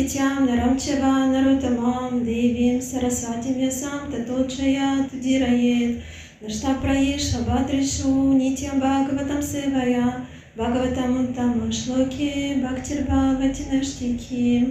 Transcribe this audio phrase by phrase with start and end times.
[0.00, 5.96] Пітям нарамчева нарутамам, Девім сарасватім ясам, таточая тудіраєт,
[6.42, 10.22] Наштапраєш абадришу, нітям бхагаватам севая,
[10.56, 14.66] Бхагаватам там шлоки, бхактирбхавати наштики.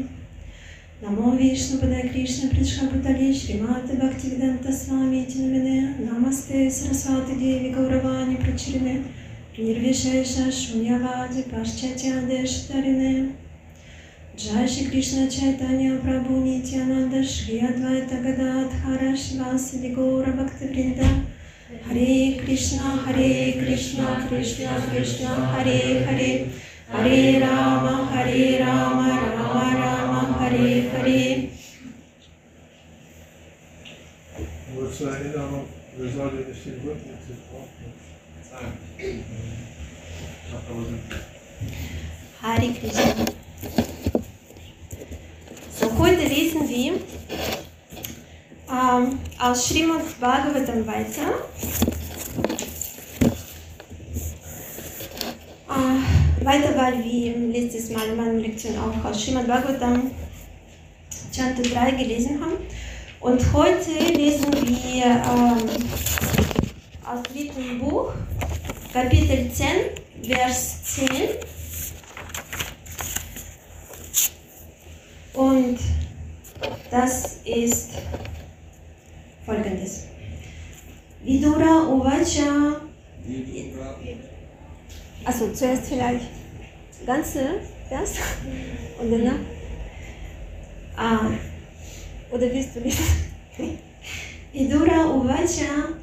[1.01, 8.95] Намо Вишну Падая Кришна Притшха Бутали Шримата Бхактивиданта Свами Тинамине Намасте Сарасвати Деви Гауравани Прачирине
[9.57, 13.48] Нирвишеша Шуньявади Пашчатя Дештарине Намасте
[14.39, 21.25] Paschatya Deshtarine Jai Shri Krishna Chaitanya Prabhu Nityananda Shri Advaita Gadadhara Shivasadi Gaura Bhaktivinoda
[21.85, 26.49] Hare Krishna Hare Krishna Krishna Krishna Hare Hare.
[26.89, 31.49] Hare Rama Hare Rama Rama Rama Hare Hare.
[34.73, 35.65] Nur zur Erinnerung,
[35.97, 36.65] wir sollten nicht
[42.83, 43.19] den
[45.79, 46.93] So, heute lesen wir
[48.69, 51.35] ähm, aus Srimad Bhagavatam weiter.
[55.69, 60.11] Äh, weiter, weil wir letztes Mal in meiner Lektion auch aus Srimad Bhagavatam
[61.33, 62.57] Chapter 3 gelesen haben.
[63.21, 65.69] Und heute lesen wir ähm,
[67.05, 68.11] aus dem dritten Buch,
[68.91, 71.07] Kapitel 10, Vers 10.
[75.39, 75.79] Und
[76.91, 77.91] das ist
[79.45, 80.07] folgendes.
[81.23, 82.81] Vidura Uvacha.
[85.23, 86.25] Also zuerst vielleicht
[87.05, 88.15] ganze Vers
[89.01, 89.39] und danach.
[90.97, 91.31] Ah,
[92.31, 92.99] oder willst du nicht?
[94.51, 95.93] Vidura Uvacha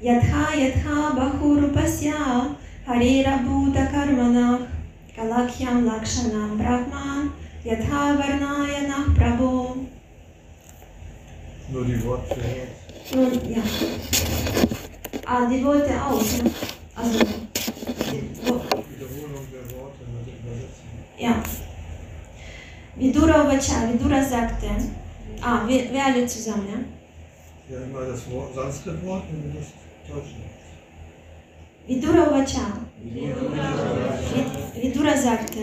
[0.00, 2.54] Yatha Yatha Bahurupasya
[2.86, 4.60] Harira Bhuta Karmana
[5.16, 9.86] Kalakyam Lakshanam Brahman Yatha Varnayanah Prabhu.
[11.72, 12.36] Nur die Worte.
[13.14, 13.62] Nun, ja.
[15.26, 16.50] Ah, die Worte auch, ne?
[16.94, 18.60] Also, die, Wo-
[18.90, 20.88] Wiederholung der Worte mit Übersetzen.
[21.18, 21.42] ja.
[22.96, 24.68] Vidura Vacha, Vidura sagte,
[25.42, 26.78] ah, wir, wir alle zusammen, ja?
[27.76, 29.66] Ja, immer das Wort, Sanskrit-Wort und das
[30.06, 30.36] Deutsche.
[31.86, 32.66] Vidura Vacha,
[33.02, 35.60] Vid- Vidura sagte,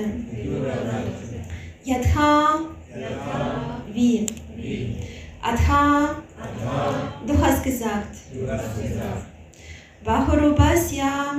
[1.83, 2.59] Yatha,
[3.93, 4.25] wie,
[5.41, 6.15] Atha,
[7.25, 8.17] du hast gesagt,
[10.03, 11.35] Bahurupasya,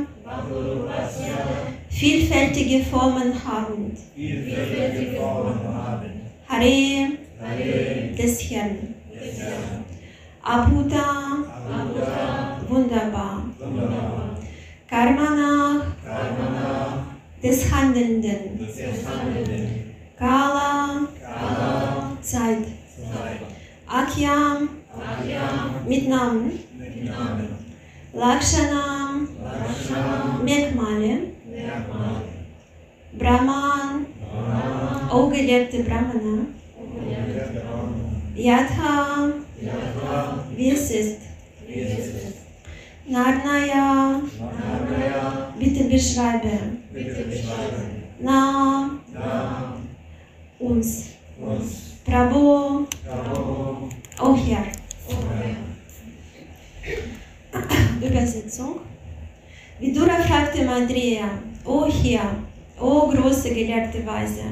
[1.89, 3.99] vielfältige Formen habend,
[6.49, 7.09] Hare,
[8.19, 8.95] des Herrn,
[10.43, 11.37] Abhuta,
[12.69, 13.45] wunderbar,
[14.89, 15.83] Karmana,
[17.43, 18.59] des Handelnden,
[20.23, 21.09] Kala,
[22.23, 22.65] Zeit,
[23.89, 24.69] Akyam,
[25.85, 26.61] mit Namen,
[28.15, 29.27] Lakshana,
[30.45, 31.15] Merkmale,
[33.19, 34.07] Brahman,
[35.11, 36.47] O gelehrte Brahmana,
[38.37, 39.33] Yatha,
[40.57, 41.21] wie es ist,
[43.09, 44.21] Narnaya,
[45.59, 46.79] bitte beschreibe,
[48.21, 48.91] Na,
[50.63, 51.07] uns,
[52.05, 52.87] Prabhu,
[54.21, 54.67] O Herr.
[58.01, 58.81] Übersetzung.
[59.81, 61.29] Vidura fragte Mandriya,
[61.65, 62.37] O Herr,
[62.81, 64.43] O große gelehrte Weise,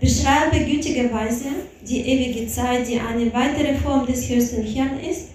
[0.00, 1.48] beschreibe gütigerweise
[1.82, 5.28] die ewige Zeit, die eine weitere Form des höchsten Herrn ist,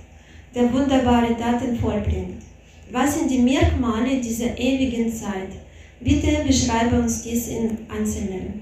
[0.54, 2.44] der wunderbare Taten vollbringt.
[2.92, 5.50] Was sind die Merkmale dieser ewigen Zeit?
[6.02, 8.61] Bitte beschreibe uns dies in Einzelnen.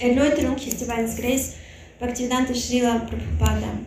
[0.00, 1.54] Erläuterung His Divine Grace
[2.00, 3.78] Bhaktivedanta Srila Prabhupada.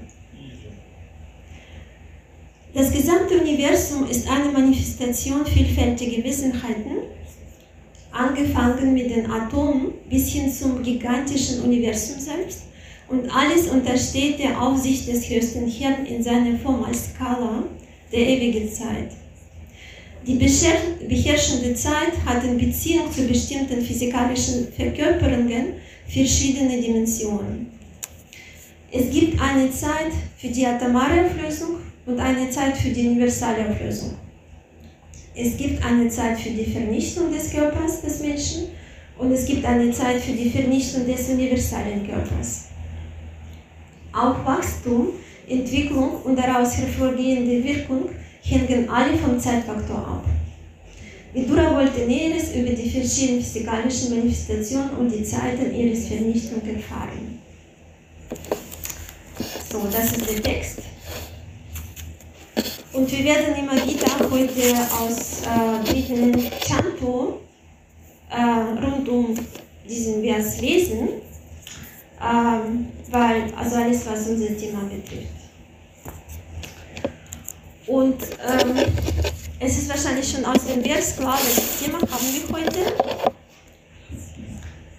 [2.74, 6.98] Das gesamte Universum ist eine Manifestation vielfältiger Wesenheiten,
[8.12, 12.64] angefangen mit den Atomen bis hin zum gigantischen Universum selbst.
[13.10, 17.64] Und alles untersteht der Aufsicht des höchsten Herrn in seiner Form als Skala
[18.12, 19.12] der ewigen Zeit.
[20.26, 25.74] Die beher- beherrschende Zeit hat in Beziehung zu bestimmten physikalischen Verkörperungen
[26.08, 27.72] verschiedene Dimensionen.
[28.92, 34.14] Es gibt eine Zeit für die atomare Auflösung und eine Zeit für die universale Auflösung.
[35.36, 38.70] Es gibt eine Zeit für die Vernichtung des Körpers des Menschen
[39.18, 42.70] und es gibt eine Zeit für die Vernichtung des universalen Körpers.
[44.14, 45.10] Auch Wachstum,
[45.48, 48.10] Entwicklung und daraus hervorgehende Wirkung
[48.42, 50.26] hängen alle vom Zeitfaktor ab.
[51.34, 57.40] Vidura wollte Näheres über die verschiedenen physikalischen Manifestationen und die Zeiten ihres Vernichtung erfahren.
[59.72, 60.80] So, das ist der Text.
[62.94, 67.42] Und wir werden immer wieder heute aus äh, Chanto
[68.32, 69.36] äh, rund um
[69.88, 71.10] diesen Vers lesen,
[72.20, 75.28] ähm, weil also alles, was unser Thema betrifft.
[77.86, 78.78] Und ähm,
[79.60, 82.94] es ist wahrscheinlich schon aus dem Vers klar, welches Thema haben wir heute.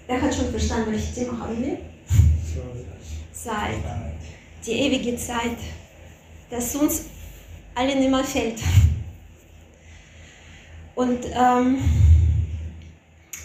[0.07, 1.77] Wer hat schon verstanden, welches Thema haben wir?
[3.31, 3.77] Zeit.
[4.65, 5.57] Die ewige Zeit,
[6.49, 7.05] das uns
[7.73, 8.59] allen immer fällt.
[10.95, 11.77] Und ähm,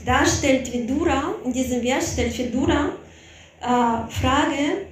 [0.04, 2.90] da stellt Vidura, in diesem Vers stellt Vidura
[3.60, 4.88] äh, Frage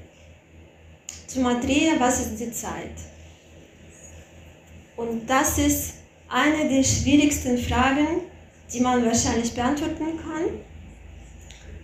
[1.26, 2.92] zu Maitreya, was ist die Zeit?
[4.96, 6.01] Und das ist
[6.32, 8.22] eine der schwierigsten Fragen,
[8.72, 10.44] die man wahrscheinlich beantworten kann,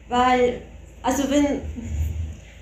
[0.08, 0.62] weil,
[1.02, 1.60] also wenn,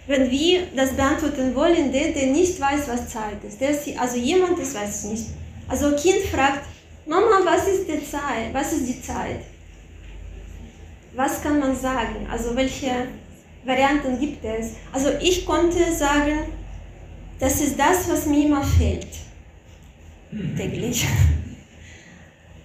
[0.09, 4.59] wenn wir das beantworten wollen, der, der nicht weiß, was Zeit ist, der also jemand,
[4.59, 5.27] das weiß es nicht.
[5.69, 6.65] Also ein Kind fragt,
[7.07, 8.53] Mama, was ist die Zeit?
[8.53, 9.41] Was ist die Zeit?
[11.15, 12.27] Was kann man sagen?
[12.31, 12.91] Also welche
[13.65, 14.73] Varianten gibt es?
[14.93, 16.39] Also ich konnte sagen,
[17.39, 19.07] das ist das, was mir immer fehlt.
[20.57, 21.07] Täglich.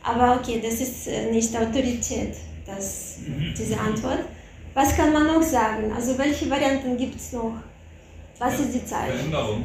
[0.03, 3.17] Aber okay, das ist äh, nicht Autorität, das,
[3.57, 4.25] diese Antwort.
[4.73, 5.91] Was kann man noch sagen?
[5.93, 7.53] Also welche Varianten gibt es noch?
[8.39, 9.11] Was ist die Zeit?
[9.11, 9.63] Veränderung.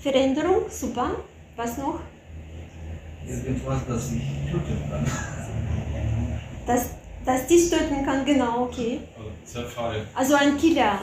[0.00, 1.10] Veränderung, super.
[1.56, 2.00] Was noch?
[3.26, 5.04] Irgendwas, das mich töten kann.
[6.66, 6.90] Dass,
[7.26, 9.00] dass dies töten kann, genau, okay.
[9.16, 10.06] Also Zerfall.
[10.14, 11.00] Also ein Killer.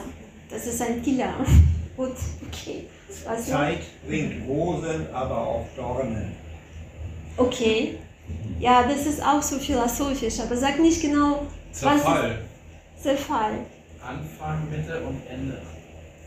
[0.50, 1.34] Das ist ein Killer.
[1.98, 2.16] Gut,
[2.48, 2.86] okay.
[3.26, 3.58] Was noch?
[3.58, 6.32] Zeit bringt Rosen, aber auch Dornen.
[7.38, 7.98] Okay.
[8.60, 12.40] Ja, das ist auch so philosophisch, aber sag nicht genau, was Zerfall.
[12.96, 13.54] ist Zerfall.
[14.02, 15.58] Anfang, Mitte und Ende.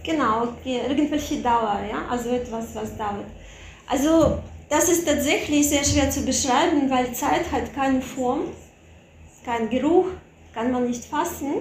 [0.04, 0.80] Genau, okay.
[0.88, 3.26] irgendwelche Dauer, ja, also etwas, was dauert.
[3.86, 8.42] Also das ist tatsächlich sehr schwer zu beschreiben, weil Zeit hat keine Form,
[9.44, 10.06] kein Geruch,
[10.54, 11.54] kann man nicht fassen.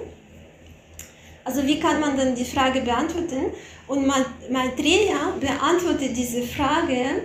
[1.44, 3.52] Also wie kann man dann die Frage beantworten?
[3.88, 7.24] Und Ma- Maitreya beantwortet diese Frage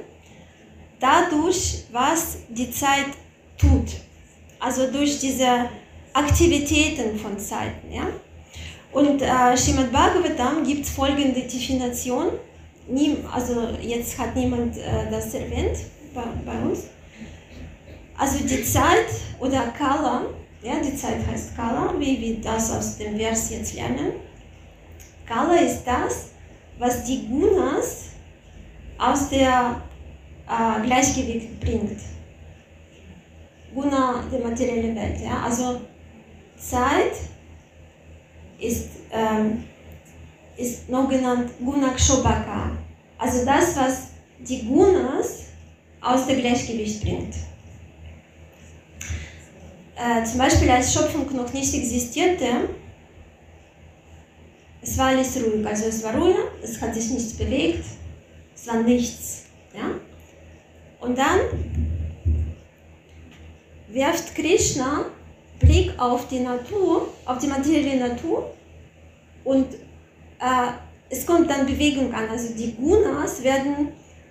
[1.03, 3.11] dadurch, was die Zeit
[3.59, 3.89] tut.
[4.61, 5.69] Also durch diese
[6.13, 7.93] Aktivitäten von Zeiten.
[7.93, 8.07] Ja?
[8.93, 12.29] Und äh, Srimad Bhagavatam gibt folgende Definition.
[12.87, 15.79] Nie, also jetzt hat niemand äh, das erwähnt
[16.15, 16.85] bei, bei uns.
[18.17, 19.07] Also die Zeit
[19.41, 20.27] oder Kala,
[20.63, 24.13] ja, die Zeit heißt Kala, wie wir das aus dem Vers jetzt lernen.
[25.27, 26.29] Kala ist das,
[26.79, 28.11] was die Gunas
[28.99, 29.83] aus der
[30.49, 32.01] äh, Gleichgewicht bringt.
[33.75, 35.21] Guna, die materielle Welt.
[35.21, 35.43] Ja?
[35.45, 35.81] Also
[36.57, 37.13] Zeit
[38.59, 39.65] ist, ähm,
[40.57, 42.73] ist noch genannt Gunakshobaka.
[43.19, 44.09] Also das, was
[44.39, 45.45] die Gunas
[46.01, 47.35] aus dem Gleichgewicht bringt.
[49.97, 52.69] Äh, zum Beispiel als Schöpfung noch nicht existierte,
[54.83, 55.65] es war alles ruhig.
[55.65, 57.85] Also es war Ruhe, es hat sich nichts bewegt,
[58.55, 59.42] es war nichts.
[61.03, 61.41] Und dann
[63.89, 65.05] wirft Krishna
[65.59, 68.53] Blick auf die Natur, auf die materielle Natur
[69.45, 70.71] und äh,
[71.11, 72.29] es kommt dann Bewegung an.
[72.31, 73.89] Also die Gunas werden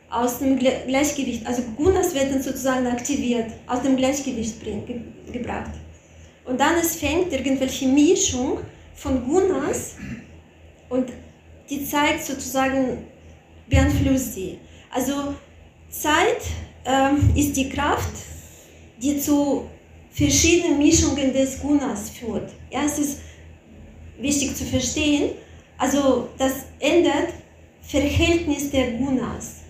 [0.10, 5.01] aus dem Gle- Gleichgewicht, also Gunas werden sozusagen aktiviert, aus dem Gleichgewicht ge,
[5.32, 5.72] gebracht.
[6.46, 8.60] Und dann es fängt irgendwelche Mischung
[8.96, 9.96] von Gunas
[10.90, 11.10] und
[11.70, 13.06] die Zeit sozusagen
[13.68, 14.58] beeinflusst sie.
[14.90, 15.36] Also
[15.91, 16.41] Zeit
[16.86, 18.12] ähm, ist die Kraft,
[19.01, 19.69] die zu
[20.12, 22.51] verschiedenen Mischungen des Gunas führt.
[22.71, 23.19] Ja, es ist
[24.19, 25.31] wichtig zu verstehen.
[25.77, 27.29] Also das ändert
[27.81, 29.62] Verhältnis der Gunas.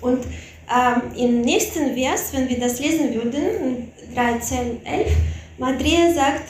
[0.00, 5.12] Und ähm, im nächsten Vers, wenn wir das lesen würden, in 13, 11,
[5.58, 6.48] Maitreya sagt,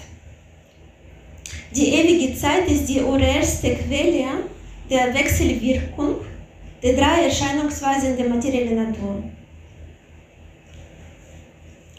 [1.74, 4.44] die ewige Zeit ist die oberste Quelle
[4.90, 6.16] der Wechselwirkung
[6.82, 9.22] die drei Erscheinungsweisen der materiellen Natur.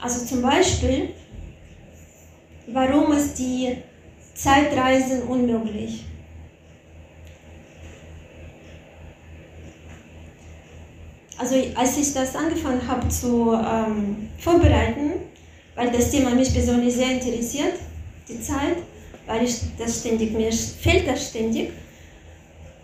[0.01, 1.09] Also zum Beispiel,
[2.67, 3.77] warum ist die
[4.33, 6.03] Zeitreise unmöglich?
[11.37, 15.13] Also als ich das angefangen habe zu ähm, vorbereiten,
[15.75, 17.73] weil das Thema mich persönlich sehr interessiert,
[18.27, 18.77] die Zeit,
[19.25, 21.71] weil ich das ständig, mir fehlt das ständig.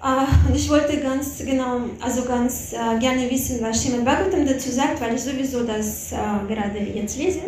[0.02, 4.72] Äh, und ich wollte ganz genau, also ganz äh, gerne wissen, was Shimon Bhagavatam dazu
[4.72, 6.16] sagt, weil ich sowieso das äh,
[6.48, 7.42] gerade jetzt lese.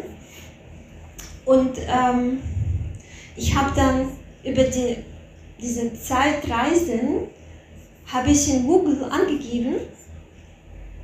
[1.46, 2.41] Und ähm,
[3.36, 4.10] ich habe dann
[4.43, 4.98] über die,
[5.62, 7.29] diese Zeitreisen,
[8.08, 9.75] habe ich in Google angegeben,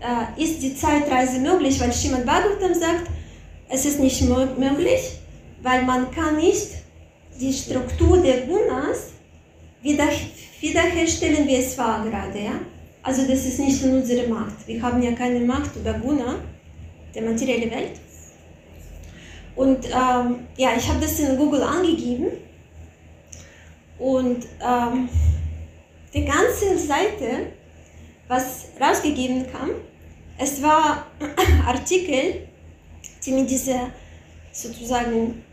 [0.01, 3.09] äh, ist die Zeitreise möglich, weil Shimon Bhagavatam sagt,
[3.69, 5.19] es ist nicht möglich,
[5.61, 6.67] weil man kann nicht
[7.39, 9.11] die Struktur der Gunas
[9.81, 10.07] wieder,
[10.59, 12.39] wiederherstellen, wie es war gerade.
[12.39, 12.59] Ja?
[13.03, 14.67] Also das ist nicht in unserer Macht.
[14.67, 16.35] Wir haben ja keine Macht über Guna,
[17.13, 17.99] der materielle Welt.
[19.55, 22.27] Und ähm, ja, ich habe das in Google angegeben
[23.97, 25.09] und ähm,
[26.13, 27.53] die ganze Seite,
[28.27, 29.71] was rausgegeben kam,
[30.37, 31.07] es war
[31.65, 32.47] Artikel,
[33.25, 33.89] die mit dieser
[34.51, 35.43] sozusagen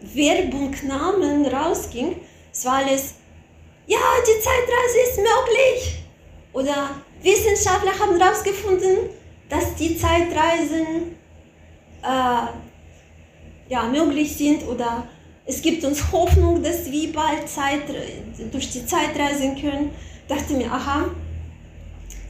[0.00, 2.16] Werbungnamen rausging.
[2.52, 3.14] Es war alles,
[3.86, 6.04] ja, die Zeitreise ist möglich.
[6.52, 6.90] Oder
[7.22, 9.10] Wissenschaftler haben herausgefunden,
[9.48, 11.16] dass die Zeitreisen
[12.02, 12.46] äh,
[13.68, 15.06] ja, möglich sind oder
[15.44, 17.82] es gibt uns Hoffnung, dass wir bald Zeit,
[18.52, 19.90] durch die Zeit reisen können.
[20.28, 21.06] Dachte mir, aha,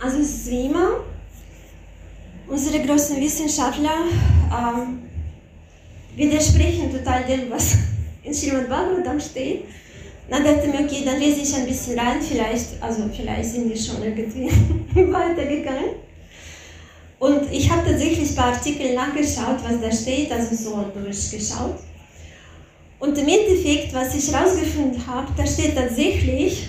[0.00, 1.00] also es ist wie immer,
[2.48, 4.04] unsere großen Wissenschaftler
[4.50, 5.02] ähm,
[6.16, 7.76] widersprechen total dem, was
[8.22, 9.64] in Srimad Bhagavatam steht.
[10.28, 13.76] Dann dachte mir, okay, dann lese ich ein bisschen rein, vielleicht, also vielleicht sind wir
[13.76, 14.48] schon irgendwie
[15.12, 15.96] weitergegangen.
[17.18, 21.78] Und ich habe tatsächlich bei Artikeln nachgeschaut, was da steht, also so durchgeschaut.
[22.98, 26.68] Und im Endeffekt, was ich herausgefunden habe, da steht tatsächlich,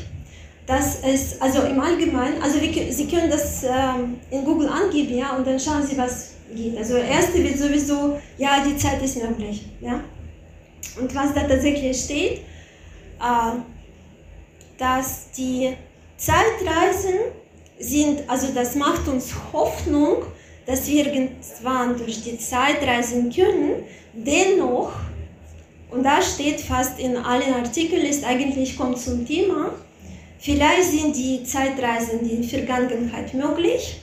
[0.65, 5.35] dass es, also im Allgemeinen, also wir, Sie können das ähm, in Google angeben, ja,
[5.35, 6.77] und dann schauen Sie, was geht.
[6.77, 9.99] Also erste wird sowieso, ja, die Zeit ist möglich, ja.
[10.99, 12.41] Und was da tatsächlich steht,
[14.77, 15.75] dass die
[16.17, 17.19] Zeitreisen
[17.79, 20.23] sind, also das macht uns Hoffnung,
[20.65, 23.83] dass wir irgendwann durch die Zeit reisen können.
[24.13, 24.93] Dennoch
[25.93, 29.75] und da steht fast in allen Artikeln, ist eigentlich kommt zum Thema,
[30.39, 33.99] vielleicht sind die Zeitreisen in der Vergangenheit möglich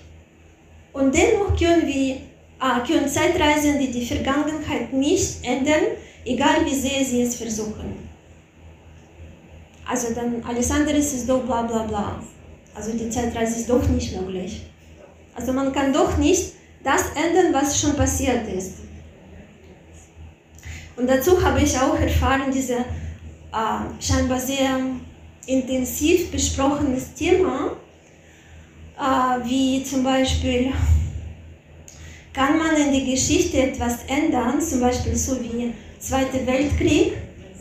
[0.92, 5.82] und dennoch können wir äh, können Zeitreisen, die die Vergangenheit nicht ändern,
[6.24, 8.09] egal wie sehr sie es versuchen.
[9.90, 12.22] Also dann alles andere ist doch bla bla bla.
[12.76, 14.62] Also die Zeitreise ist doch nicht möglich.
[15.34, 16.52] Also man kann doch nicht
[16.84, 18.74] das ändern, was schon passiert ist.
[20.96, 22.82] Und dazu habe ich auch erfahren, dieses äh,
[23.98, 24.78] scheinbar sehr
[25.46, 27.72] intensiv besprochenes Thema,
[28.96, 30.72] äh, wie zum Beispiel,
[32.32, 37.14] kann man in der Geschichte etwas ändern, zum Beispiel so wie Zweiter Weltkrieg,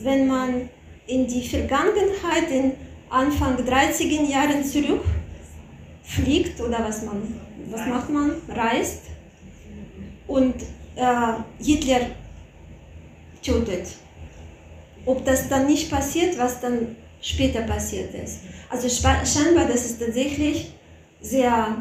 [0.03, 0.69] wenn man
[1.09, 2.73] in die Vergangenheit, in
[3.09, 7.39] Anfang 30er Jahren zurückfliegt oder was, man,
[7.71, 8.33] was macht man?
[8.47, 9.05] Reist
[10.27, 10.55] und
[10.95, 12.01] äh, Hitler
[13.41, 13.87] tötet.
[15.05, 18.41] Ob das dann nicht passiert, was dann später passiert ist.
[18.69, 20.71] Also scheinbar, das ist tatsächlich
[21.21, 21.75] sehr,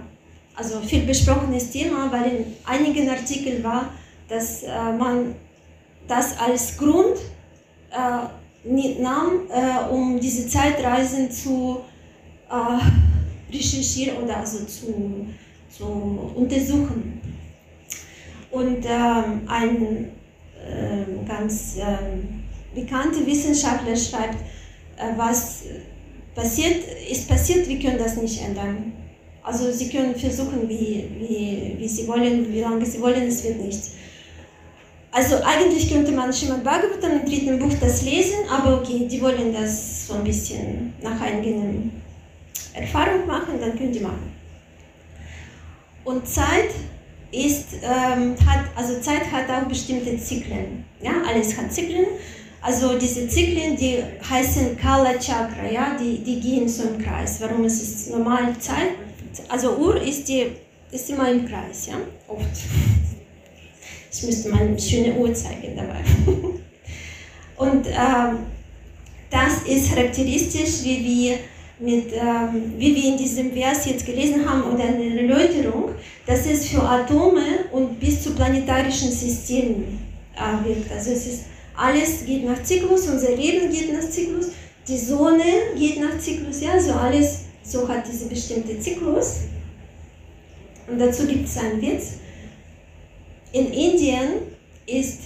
[0.54, 3.92] also viel besprochenes Thema, weil in einigen Artikeln war,
[4.28, 4.68] dass äh,
[4.99, 5.35] man
[6.06, 7.18] das als Grund
[7.90, 11.81] äh, nahm, äh, um diese Zeitreisen zu
[12.50, 15.27] äh, recherchieren oder also zu,
[15.71, 15.85] zu
[16.35, 17.21] untersuchen.
[18.50, 20.11] Und ähm, ein
[20.67, 24.38] ähm, ganz ähm, bekannte Wissenschaftler schreibt,
[24.97, 25.65] äh, was
[26.35, 28.93] passiert, ist passiert, wir können das nicht ändern.
[29.43, 33.61] Also sie können versuchen, wie, wie, wie sie wollen, wie lange sie wollen, es wird
[33.61, 33.93] nichts.
[35.11, 39.53] Also eigentlich könnte man Srimad Bhagavatam im dritten Buch das lesen, aber okay, die wollen
[39.53, 41.91] das so ein bisschen nach eigener
[42.75, 44.33] Erfahrung machen, dann können die machen.
[46.05, 46.71] Und Zeit
[47.31, 50.85] ist, ähm, hat, also Zeit hat auch bestimmte Zyklen.
[51.03, 52.07] Ja, alles hat Zyklen.
[52.61, 57.41] Also diese Zyklen, die heißen Kala Chakra, ja, die, die gehen so im Kreis.
[57.41, 58.91] Warum ist es normal Zeit?
[59.49, 60.47] Also Uhr ist, die,
[60.91, 61.97] ist immer im Kreis, ja,
[62.27, 62.45] oft.
[64.11, 66.00] Ich müsste mal eine schöne Uhr zeigen dabei.
[67.57, 68.38] Und ähm,
[69.31, 71.38] das ist charakteristisch, wie wir
[71.81, 75.91] mit, ähm, wie wir in diesem Vers jetzt gelesen haben, oder eine Erläuterung,
[76.27, 79.99] dass es für Atome und bis zu planetarischen Systemen
[80.35, 80.91] äh, wirkt.
[80.91, 81.45] Also es ist,
[81.77, 84.49] alles geht nach Zyklus, unser Leben geht nach Zyklus,
[84.88, 85.45] die Sonne
[85.77, 89.41] geht nach Zyklus, ja, so alles, so hat diese bestimmte Zyklus.
[90.91, 92.15] Und dazu gibt es einen Witz.
[93.52, 94.28] In Indien
[94.87, 95.21] ist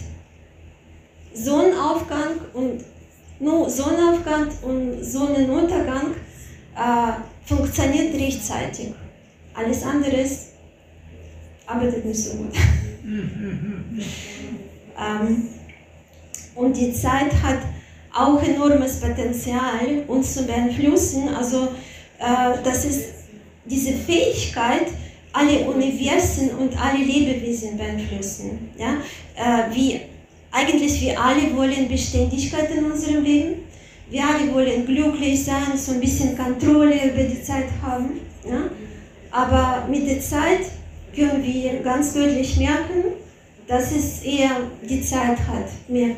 [1.35, 2.85] Sonnenaufgang und
[3.41, 6.15] nur Sonnenaufgang und Sonnenuntergang
[6.77, 7.13] äh,
[7.45, 8.95] funktioniert rechtzeitig.
[9.55, 10.25] Alles andere
[11.67, 12.55] arbeitet nicht so gut.
[14.99, 15.49] ähm,
[16.55, 17.59] und die Zeit hat
[18.15, 21.29] auch enormes Potenzial, uns zu beeinflussen.
[21.31, 21.69] Also
[22.19, 23.05] äh, das ist
[23.65, 24.89] diese Fähigkeit,
[25.33, 28.71] alle Universen und alle Lebewesen beeinflussen.
[28.79, 28.97] Ja?
[29.35, 30.01] Äh, wie,
[30.51, 33.55] eigentlich wir alle wollen Beständigkeit in unserem Leben.
[34.11, 38.21] Wir alle wollen glücklich sein, so ein bisschen Kontrolle über die Zeit haben.
[38.47, 38.71] Ja?
[39.31, 40.61] Aber mit der Zeit
[41.15, 43.15] können wir ganz deutlich merken,
[43.67, 44.51] dass es eher
[44.83, 46.17] die Zeit hat, mehr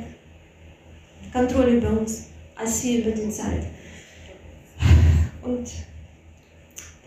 [1.32, 2.24] Kontrolle über uns,
[2.56, 3.64] als wir über die Zeit.
[5.42, 5.68] Und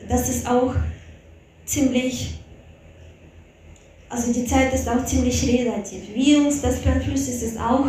[0.08, 0.74] das ist auch
[1.68, 2.40] ziemlich,
[4.10, 6.02] also die Zeit ist auch ziemlich relativ.
[6.16, 7.86] Wie uns das beeinflusst, ist es auch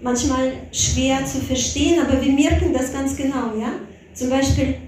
[0.00, 3.56] manchmal schwer zu verstehen, aber wir merken das ganz genau.
[3.58, 3.72] Ja?
[4.14, 4.78] Zum Beispiel,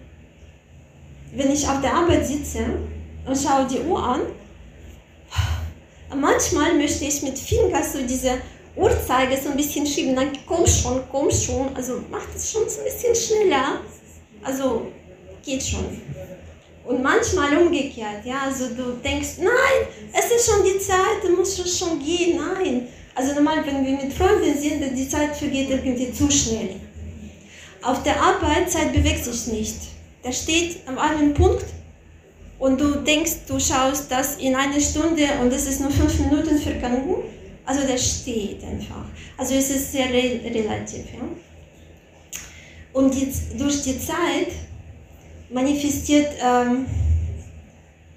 [1.35, 2.61] wenn ich auf der Arbeit sitze
[3.27, 4.21] und schaue die Uhr an,
[6.17, 8.39] manchmal möchte ich mit Finger so diese
[8.75, 12.81] Uhrzeiger so ein bisschen schieben, dann komm schon, komm schon, also mach das schon so
[12.81, 13.81] ein bisschen schneller.
[14.43, 14.93] Also
[15.45, 16.01] geht schon.
[16.89, 21.79] Und manchmal umgekehrt, ja, also du denkst, nein, es ist schon die Zeit, du musst
[21.79, 22.89] schon gehen, nein.
[23.15, 26.77] Also normal, wenn wir mit Freunden sind, die Zeit vergeht irgendwie zu schnell.
[27.83, 29.77] Auf der Arbeit, Zeit bewegt sich nicht.
[30.23, 31.67] Da steht am einen Punkt
[32.59, 36.59] und du denkst, du schaust das in einer Stunde und es ist nur fünf Minuten
[36.59, 37.17] vergangen.
[37.67, 39.05] Also der steht einfach.
[39.37, 41.05] Also es ist sehr re relativ.
[41.13, 41.29] Ja?
[42.95, 44.53] Und jetzt durch die Zeit
[45.51, 46.87] manifestiert ähm,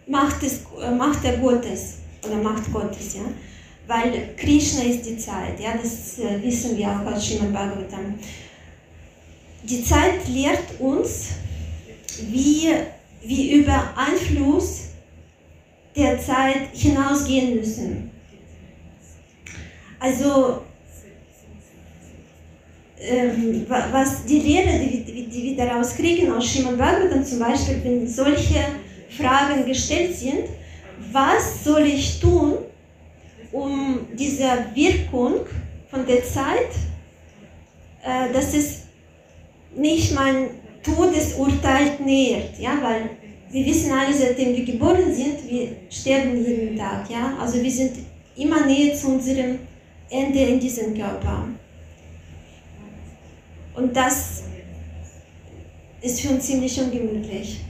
[0.07, 3.21] Macht, des, äh, Macht der Gottes oder Macht Gottes, ja.
[3.87, 8.15] Weil Krishna ist die Zeit, ja, das äh, wissen wir auch aus Srimad Bhagavatam.
[9.63, 11.27] Die Zeit lehrt uns,
[12.29, 12.69] wie
[13.21, 14.89] wir über Einfluss
[15.95, 18.11] der Zeit hinausgehen müssen.
[19.99, 20.61] Also
[23.67, 28.07] was die Lehre, die, die, die wir daraus kriegen aus Shimon Bhagavatam zum Beispiel, wenn
[28.07, 28.65] solche
[29.09, 30.45] Fragen gestellt sind,
[31.11, 32.59] was soll ich tun,
[33.51, 35.41] um diese Wirkung
[35.89, 36.71] von der Zeit,
[38.03, 38.83] äh, dass es
[39.75, 40.51] nicht mein
[40.83, 43.09] Todesurteil nähert, ja, weil
[43.51, 47.91] wir wissen alle, seitdem wir geboren sind, wir sterben jeden Tag, ja, also wir sind
[48.37, 49.59] immer näher zu unserem
[50.09, 51.49] Ende in diesem Körper.
[53.73, 54.43] Und das
[56.01, 57.61] ist für uns ziemlich ungemütlich.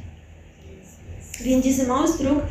[1.40, 2.44] Wie in diesem Ausdruck,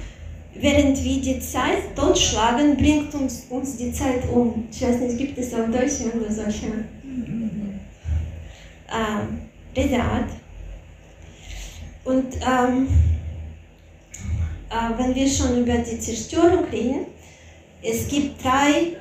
[0.54, 4.68] während wir die Zeit totschlagen, bringt uns, uns die Zeit um.
[4.70, 6.66] Ich weiß nicht, gibt es auch solche oder solche
[8.88, 10.30] äh, Redeart?
[12.04, 12.88] Und ähm,
[14.70, 17.06] äh, wenn wir schon über die Zerstörung reden,
[17.82, 18.96] es gibt drei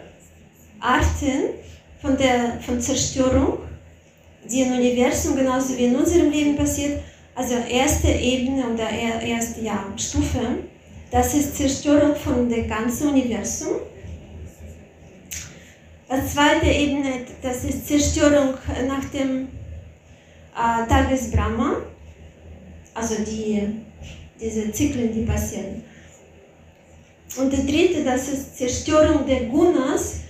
[0.80, 1.56] Arten
[2.02, 3.69] von, der, von Zerstörung
[4.50, 7.02] die im Universum genauso wie in unserem Leben passiert.
[7.36, 10.40] Also erste Ebene oder erste ja, Stufe,
[11.12, 13.80] das ist Zerstörung von dem ganzen Universum.
[16.12, 18.56] Die zweite Ebene, das ist Zerstörung
[18.88, 19.48] nach dem
[20.56, 21.78] äh, Tages Brahma,
[22.94, 23.62] also die,
[24.42, 25.84] diese Zyklen, die passieren.
[27.38, 30.22] Und der dritte, das ist Zerstörung der Gunas,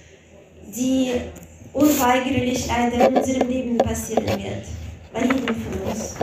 [0.67, 1.11] die
[1.73, 4.65] unweigerlich leider in unserem Leben passieren wird.
[5.13, 6.15] Bei jedem von uns.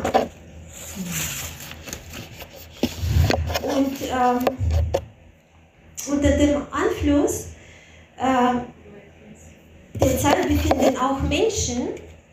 [3.62, 4.44] Und ähm,
[6.08, 7.48] unter dem Einfluss
[8.18, 8.54] äh,
[10.00, 11.88] der Zeit befinden auch Menschen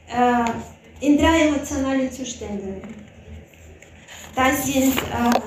[0.07, 2.81] äh, in drei emotionalen Zuständen.
[4.35, 5.39] Das sind äh,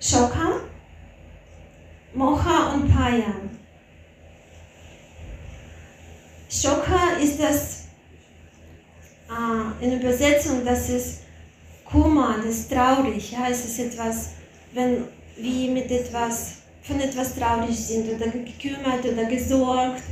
[0.00, 0.60] Shoka,
[2.14, 3.34] Mocha und Paya.
[6.62, 7.84] Shoka ist das
[9.28, 11.18] äh, in Übersetzung, das ist
[11.84, 13.30] Kummer, das ist traurig.
[13.30, 13.48] Ja?
[13.50, 14.30] Es ist etwas,
[14.72, 15.04] wenn
[15.36, 20.02] wir mit etwas, von etwas traurig sind oder gekümmert oder gesorgt.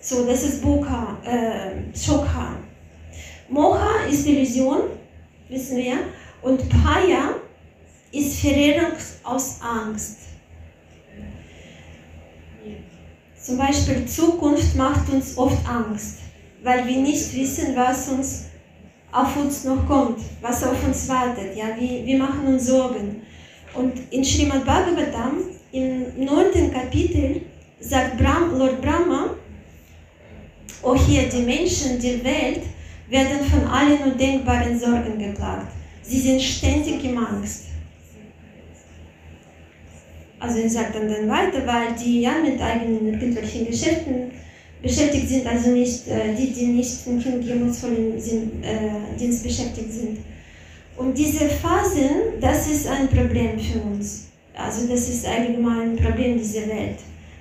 [0.00, 2.56] So, das ist Boka, äh, Shoka.
[3.48, 4.90] Moha ist Illusion,
[5.48, 5.98] wissen wir.
[6.42, 7.36] Und Paya
[8.12, 8.92] ist Verehrung
[9.24, 10.25] aus Angst.
[13.46, 16.18] Zum Beispiel Zukunft macht uns oft Angst,
[16.64, 18.46] weil wir nicht wissen, was uns
[19.12, 21.56] auf uns noch kommt, was auf uns wartet.
[21.56, 23.22] Ja, wir, wir machen uns Sorgen.
[23.72, 27.42] Und in Srimad Bhagavatam, im neunten Kapitel,
[27.78, 29.36] sagt Brahm, Lord Brahma,
[30.82, 32.62] oh hier, die Menschen der Welt
[33.08, 35.70] werden von allen undenkbaren Sorgen geplagt.
[36.02, 37.65] Sie sind ständig im Angst.
[40.38, 44.30] Also er sagt dann, dann weiter, weil die ja mit eigenen irgendwelchen Geschäften
[44.82, 50.18] beschäftigt sind, also nicht äh, die, die nicht im hingebungsvollen Sinn, äh, Dienst beschäftigt sind.
[50.96, 54.28] Und diese Phasen, das ist ein Problem für uns.
[54.54, 56.98] Also das ist allgemein ein Problem dieser Welt.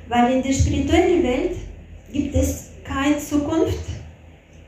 [0.07, 1.55] Weil in der spirituellen Welt
[2.11, 3.85] gibt es keine Zukunft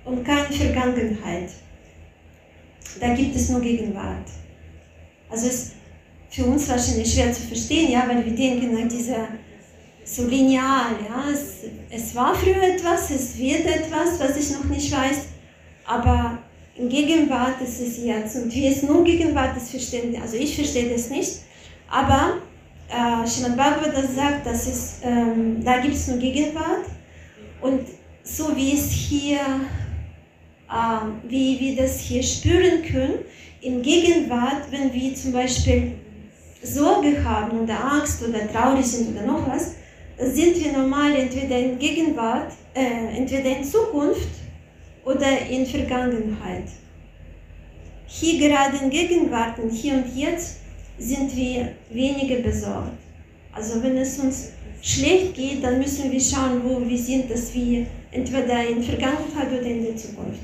[0.05, 1.49] und keine Vergangenheit.
[2.99, 4.27] Da gibt es nur Gegenwart.
[5.29, 5.73] Also es
[6.37, 9.27] für uns wahrscheinlich schwer zu verstehen, ja, weil wir denken dieser
[10.03, 14.91] so lineal, ja, es, es war früher etwas, es wird etwas, was ich noch nicht
[14.91, 15.29] weiß,
[15.85, 16.37] aber
[16.75, 20.93] in Gegenwart ist es jetzt und wie es nun Gegenwart ist, verstehen also ich verstehe
[20.93, 21.39] das nicht,
[21.89, 22.37] aber
[22.89, 26.85] äh, Srimad Bhagavatam sagt, dass es, ähm, da gibt es nur Gegenwart
[27.61, 27.81] und
[28.21, 29.39] so wie es hier,
[30.69, 33.15] äh, wie wir das hier spüren können,
[33.61, 35.93] in Gegenwart, wenn wir zum Beispiel
[36.63, 39.75] Sorge haben oder Angst oder traurig sind oder noch was,
[40.17, 44.29] sind wir normal entweder in Gegenwart, äh, entweder in Zukunft
[45.05, 46.69] oder in Vergangenheit.
[48.07, 50.57] Hier gerade in Gegenwart und hier und jetzt
[50.97, 52.97] sind wir weniger besorgt.
[53.53, 57.85] Also wenn es uns schlecht geht, dann müssen wir schauen, wo wir sind, dass wir
[58.11, 60.39] entweder in Vergangenheit oder in der Zukunft.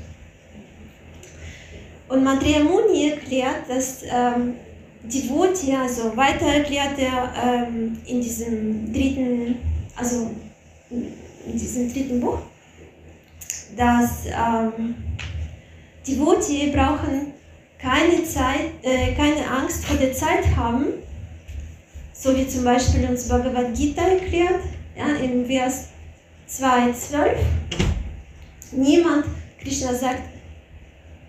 [2.08, 4.54] Und Maitreya Muni erklärt, dass ähm,
[5.04, 9.56] Devoti, also weiter erklärt er ähm, in diesem dritten,
[9.96, 10.30] also
[10.90, 12.38] in diesem dritten Buch,
[13.76, 14.94] dass ähm,
[16.06, 17.34] Devoti brauchen
[17.78, 20.86] keine Zeit, äh, keine Angst vor der Zeit haben,
[22.14, 24.62] so wie zum Beispiel uns Bhagavad Gita erklärt,
[24.96, 25.88] ja, im Vers
[26.48, 27.36] 2,12.
[28.72, 29.26] Niemand,
[29.60, 30.22] Krishna sagt,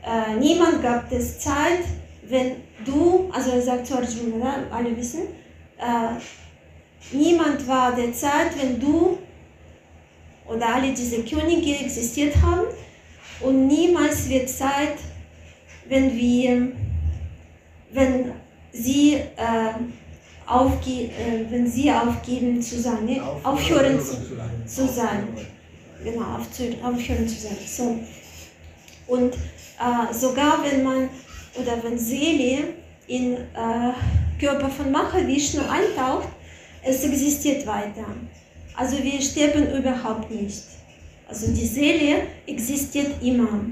[0.06, 1.84] äh, niemand gab es Zeit,
[2.24, 5.22] wenn du, also er sagt zu Arjuna, alle wissen,
[5.78, 9.18] äh, niemand war der Zeit, wenn du
[10.48, 12.68] oder alle diese Könige existiert haben
[13.42, 14.98] und niemals wird Zeit,
[15.88, 16.72] wenn wir,
[17.92, 18.32] wenn
[18.72, 19.74] sie, äh,
[20.46, 23.22] aufge äh, wenn sie aufgeben zu sein, ne?
[23.44, 24.18] aufhören zu,
[24.66, 25.28] zu sein.
[26.04, 26.38] Genau,
[26.84, 27.58] aufhören zu sein.
[27.66, 28.00] So.
[29.08, 31.10] Und äh, sogar wenn man
[31.60, 32.74] oder wenn Seele
[33.08, 33.94] in äh,
[34.40, 36.30] Körper von Mahavishnu eintaucht,
[36.84, 38.06] es existiert weiter.
[38.76, 40.64] Also wir sterben überhaupt nicht.
[41.28, 43.66] Also die Seele existiert immer.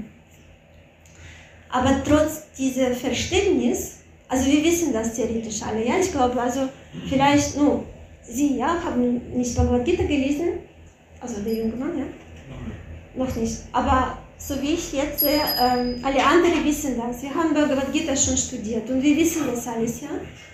[1.70, 6.68] Aber trotz dieser Verständnis, also wir wissen das theoretisch alle, ja, ich glaube, also
[7.08, 7.84] vielleicht nur
[8.26, 10.60] Sie, ja, haben nicht Bhagavad Gita gelesen,
[11.20, 12.04] also der junge Mann, ja?
[13.14, 13.58] Noch nicht.
[13.70, 17.22] Aber so wie ich jetzt sehe, ähm, alle anderen wissen das.
[17.22, 20.10] Wir haben Bhagavad Gita schon studiert und wir wissen das alles, ja?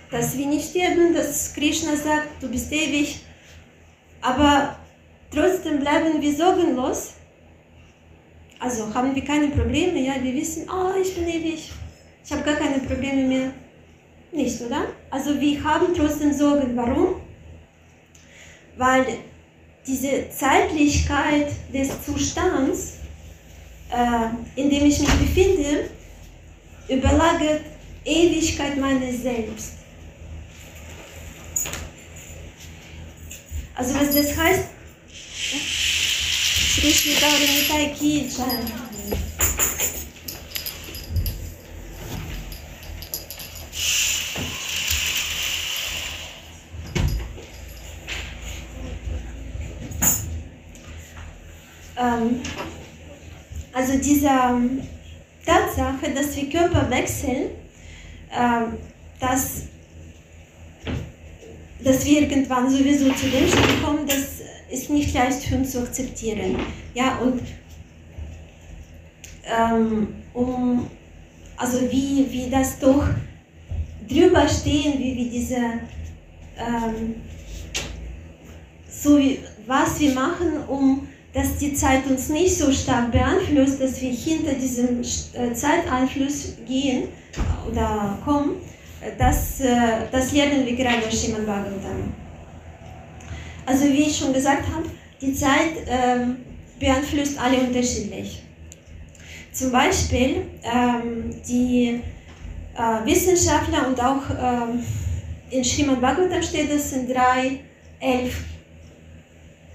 [0.09, 3.19] Dass wir nicht sterben, dass Krishna sagt, du bist ewig,
[4.21, 4.77] aber
[5.33, 7.13] trotzdem bleiben wir sorgenlos.
[8.59, 10.13] Also haben wir keine Probleme, ja?
[10.21, 11.71] Wir wissen, oh, ich bin ewig,
[12.23, 13.53] ich habe gar keine Probleme mehr.
[14.31, 14.85] Nicht, oder?
[15.09, 16.77] Also wir haben trotzdem Sorgen.
[16.77, 17.15] Warum?
[18.77, 19.05] Weil
[19.85, 23.00] diese Zeitlichkeit des Zustands
[23.91, 25.89] äh, in dem ich mich befinde,
[26.87, 27.61] überlagert
[28.05, 29.73] Ewigkeit meines Selbst.
[33.75, 34.65] Also was das heißt,
[35.09, 38.91] Shri Shri Gauranitai Ki Jai.
[51.97, 52.41] Ähm,
[53.81, 54.81] also diese ähm,
[55.43, 57.49] Tatsache, dass wir Körper wechseln,
[58.31, 58.77] ähm,
[59.19, 59.63] dass,
[61.83, 65.79] dass wir irgendwann sowieso zu dem Stand kommen, das ist nicht leicht für uns zu
[65.81, 66.57] akzeptieren.
[66.93, 67.41] Ja, und
[69.45, 70.87] ähm, um,
[71.57, 73.03] also wie, wie das doch
[74.07, 75.55] drüber stehen, wie wir diese,
[76.55, 77.15] ähm,
[78.87, 84.01] so wie, was wir machen, um dass die Zeit uns nicht so stark beeinflusst, dass
[84.01, 87.07] wir hinter diesem äh, Zeiteinfluss gehen
[87.69, 88.57] oder kommen,
[89.17, 92.13] das, äh, das lernen wir gerade aus Schiman Bhagavatam.
[93.65, 94.85] Also wie ich schon gesagt habe,
[95.21, 96.37] die Zeit ähm,
[96.79, 98.43] beeinflusst alle unterschiedlich.
[99.51, 102.01] Zum Beispiel ähm, die
[102.75, 104.83] äh, Wissenschaftler und auch ähm,
[105.49, 107.59] in Srimad Bhagavatam steht es in 3,
[107.99, 108.35] 11,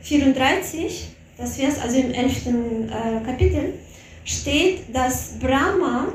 [0.03, 2.47] 34, das Vers, also im 11.
[2.47, 3.75] Äh, Kapitel,
[4.25, 6.09] steht, dass Brahma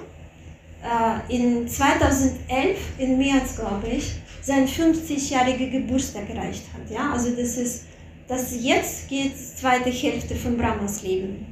[0.84, 6.90] äh, in 2011, im März glaube ich, sein 50-jähriger Geburtstag erreicht hat.
[6.90, 7.14] Ja?
[7.14, 7.86] Also das ist,
[8.28, 11.46] das jetzt geht die zweite Hälfte von Brahmas Leben.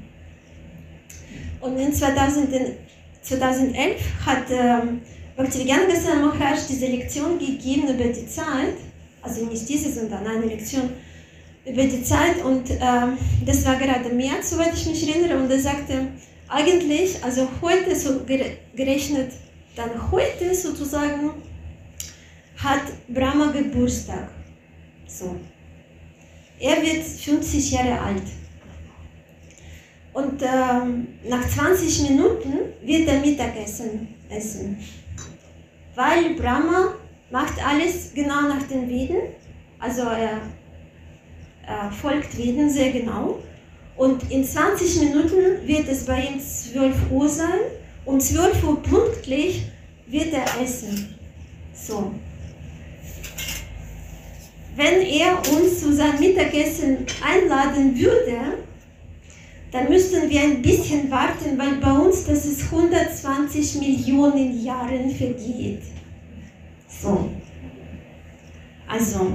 [1.61, 2.49] Und in 2000,
[3.21, 5.01] 2011 hat ähm,
[5.35, 8.75] Bhaktivedanta Goswami Maharaj diese Lektion gegeben über die Zeit,
[9.21, 10.89] also nicht diese, sondern eine Lektion
[11.65, 15.59] über die Zeit und ähm, das war gerade März, soweit ich mich erinnere, und er
[15.59, 16.07] sagte,
[16.47, 18.21] eigentlich, also heute so
[18.75, 19.31] gerechnet,
[19.75, 21.31] dann heute sozusagen
[22.57, 24.29] hat Brahma Geburtstag.
[25.07, 25.35] So.
[26.59, 28.23] Er wird 50 Jahre alt.
[30.11, 34.77] Und ähm, nach 20 Minuten wird er Mittagessen essen.
[35.95, 36.95] Weil Brahma
[37.31, 39.17] macht alles genau nach den Veden.
[39.79, 40.41] Also er,
[41.69, 43.39] er folgt Veden sehr genau.
[43.95, 47.59] Und in 20 Minuten wird es bei ihm 12 Uhr sein.
[48.05, 49.65] Und 12 Uhr pünktlich
[50.07, 51.13] wird er essen.
[51.73, 52.11] So.
[54.75, 58.63] Wenn er uns zu seinem Mittagessen einladen würde,
[59.71, 65.83] dann müssten wir ein bisschen warten, weil bei uns das ist 120 Millionen Jahre vergeht.
[66.87, 67.29] So.
[68.87, 69.33] Also,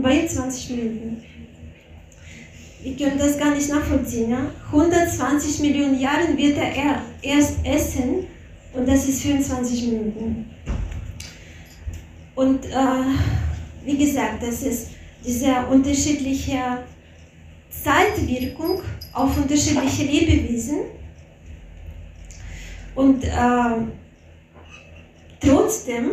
[0.00, 1.33] bei 20 Minuten.
[2.84, 4.30] Wir können das gar nicht nachvollziehen.
[4.30, 4.50] Ja?
[4.66, 8.26] 120 Millionen Jahre wird er erst essen
[8.74, 10.50] und das ist 24 Minuten.
[12.34, 12.70] Und äh,
[13.86, 14.88] wie gesagt, das ist
[15.24, 16.84] diese unterschiedliche
[17.70, 18.82] Zeitwirkung
[19.14, 20.80] auf unterschiedliche Lebewesen.
[22.94, 23.30] Und äh,
[25.40, 26.10] trotzdem,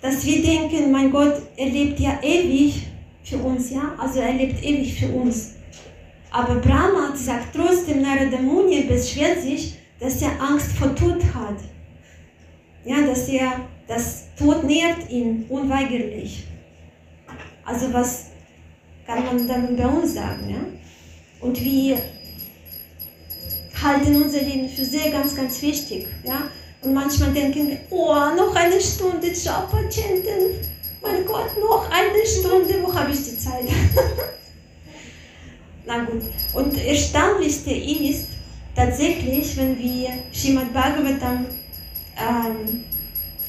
[0.00, 2.86] dass wir denken, mein Gott, er lebt ja ewig
[3.24, 5.57] für uns, ja, also er lebt ewig für uns.
[6.38, 11.56] Aber Brahma sagt trotzdem, Narada Muni beschwert sich, dass er Angst vor Tod hat.
[12.84, 16.44] Ja, dass er, das Tod nährt ihn unweigerlich.
[17.64, 18.26] Also was
[19.04, 21.44] kann man dann bei uns sagen, ja?
[21.44, 22.00] Und wir
[23.82, 26.06] halten unser Leben für sehr ganz, ganz wichtig.
[26.22, 26.42] Ja?
[26.82, 30.54] Und manchmal denken wir, oh, noch eine Stunde Japa-Chanten.
[31.02, 33.64] Mein Gott, noch eine Stunde, wo habe ich die Zeit?
[35.88, 36.22] Na gut.
[36.52, 38.26] Und Erstaunlichste ist
[38.76, 41.46] tatsächlich, wenn wir Srimad Bhagavatam
[42.18, 42.84] ähm,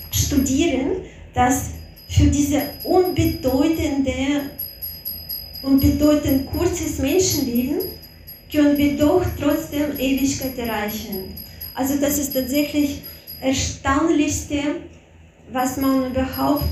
[0.09, 1.01] studieren,
[1.33, 1.71] dass
[2.07, 4.51] für diese unbedeutende
[5.63, 7.79] und bedeutend kurzes Menschenleben
[8.49, 11.35] können wir doch trotzdem Ewigkeit erreichen.
[11.75, 13.01] Also das ist tatsächlich
[13.41, 14.77] erstaunlichste,
[15.51, 16.63] was man überhaupt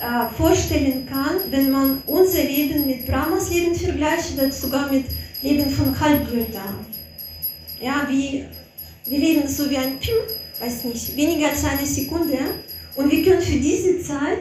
[0.00, 5.04] äh, vorstellen kann, wenn man unser Leben mit Brahmas Leben vergleicht oder sogar mit
[5.42, 6.86] Leben von Halbgöttern.
[7.80, 8.44] Ja, wie,
[9.06, 10.14] wir leben so wie ein Piu,
[10.58, 12.38] weiß nicht, weniger als eine Sekunde
[12.96, 14.40] und wir können für diese Zeit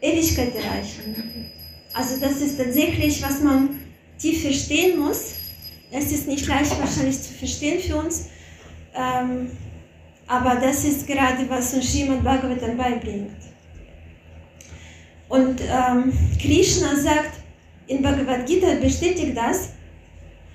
[0.00, 1.50] Ewigkeit erreichen.
[1.92, 3.80] Also das ist tatsächlich, was man
[4.18, 5.34] tief verstehen muss.
[5.90, 8.26] Es ist nicht leicht wahrscheinlich zu verstehen für uns,
[8.94, 9.50] ähm,
[10.26, 13.53] aber das ist gerade, was uns Srimad Bhagavatam beibringt.
[15.34, 17.40] Und ähm, Krishna sagt,
[17.88, 19.70] in Bhagavad Gita bestätigt das,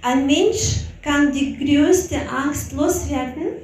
[0.02, 3.58] ein Mensch kann die größte Angst loswerden,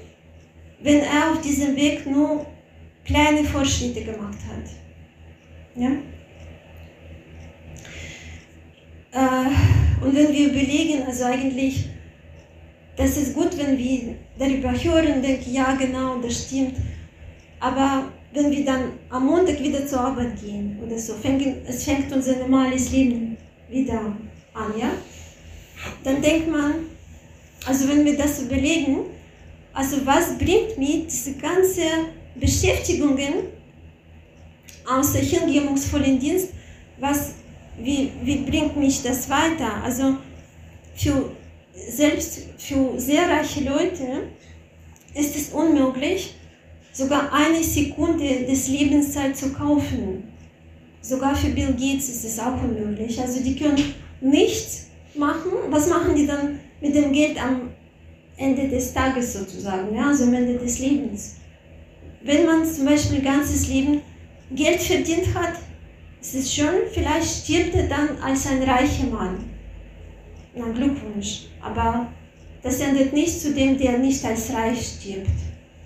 [0.81, 2.45] wenn er auf diesem Weg nur
[3.05, 4.69] kleine Fortschritte gemacht hat.
[5.77, 5.91] Ja?
[9.13, 11.85] Äh, und wenn wir überlegen, also eigentlich,
[12.97, 16.75] das ist gut, wenn wir darüber hören denken, ja genau, das stimmt.
[17.61, 22.11] Aber wenn wir dann am Montag wieder zur Arbeit gehen oder so, fängt, es fängt
[22.11, 23.37] unser normales Leben
[23.69, 23.99] wieder
[24.53, 24.89] an, ja?
[26.03, 26.73] Dann denkt man,
[27.65, 29.05] also wenn wir das überlegen,
[29.73, 31.81] also was bringt mir diese ganze
[32.35, 33.33] Beschäftigungen
[34.87, 36.49] außer hingebungsvollen Dienst,
[36.99, 37.35] was
[37.77, 39.83] wie, wie bringt mich das weiter?
[39.83, 40.15] Also
[40.95, 41.31] für,
[41.73, 44.29] selbst für sehr reiche Leute
[45.13, 46.35] ist es unmöglich,
[46.95, 50.23] sogar eine Sekunde des Lebenszeit zu kaufen.
[51.01, 53.19] Sogar für Bill Gates ist es auch unmöglich.
[53.19, 55.51] Also die können nichts machen.
[55.69, 57.69] Was machen die dann mit dem Geld am
[58.37, 60.07] Ende des Tages sozusagen, ja?
[60.07, 61.35] also am Ende des Lebens?
[62.23, 64.01] Wenn man zum Beispiel ganzes Leben
[64.51, 65.53] Geld verdient hat,
[66.21, 69.37] es ist schön, vielleicht stirbt er dann als ein reicher Mann.
[70.55, 71.47] Na, Glückwunsch.
[71.61, 72.07] Aber
[72.63, 75.29] das endet nicht zu dem, der nicht als reich stirbt.